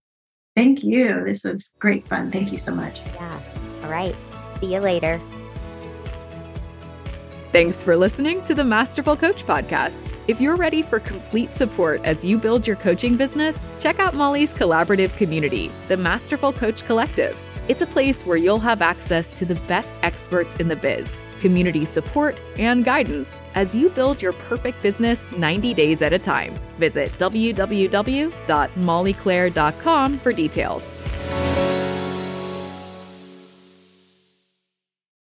Thank 0.56 0.84
you. 0.84 1.24
This 1.26 1.44
was 1.44 1.74
great 1.80 2.08
fun. 2.08 2.32
Thank 2.32 2.52
you 2.52 2.58
so 2.58 2.74
much. 2.74 3.02
Yeah. 3.16 3.40
All 3.84 3.90
right. 3.90 4.16
See 4.60 4.74
you 4.74 4.80
later. 4.80 5.20
Thanks 7.52 7.84
for 7.84 7.96
listening 7.96 8.44
to 8.46 8.56
the 8.56 8.64
Masterful 8.64 9.16
Coach 9.16 9.46
Podcast. 9.46 10.12
If 10.28 10.40
you're 10.40 10.56
ready 10.56 10.82
for 10.82 11.00
complete 11.00 11.56
support 11.56 12.02
as 12.04 12.24
you 12.24 12.38
build 12.38 12.66
your 12.66 12.78
coaching 12.78 13.18
business, 13.18 13.56
check 13.80 14.00
out 14.00 14.14
Molly's 14.14 14.54
collaborative 14.54 15.16
community, 15.18 15.70
the 15.88 15.98
Masterful 15.98 16.54
Coach 16.54 16.86
Collective. 16.86 17.40
It's 17.68 17.82
a 17.82 17.86
place 17.86 18.26
where 18.26 18.38
you'll 18.38 18.60
have 18.60 18.82
access 18.82 19.28
to 19.32 19.46
the 19.46 19.56
best 19.68 19.98
experts 20.02 20.56
in 20.56 20.68
the 20.68 20.76
biz, 20.76 21.20
community 21.44 21.86
support, 21.86 22.42
and 22.58 22.84
guidance 22.86 23.42
as 23.54 23.76
you 23.76 23.90
build 23.90 24.22
your 24.22 24.32
perfect 24.50 24.82
business 24.82 25.26
90 25.38 25.74
days 25.74 26.02
at 26.02 26.14
a 26.14 26.20
time. 26.20 26.56
Visit 26.80 27.12
www.mollyclaire.com 27.20 30.20
for 30.20 30.34
details. 30.34 31.03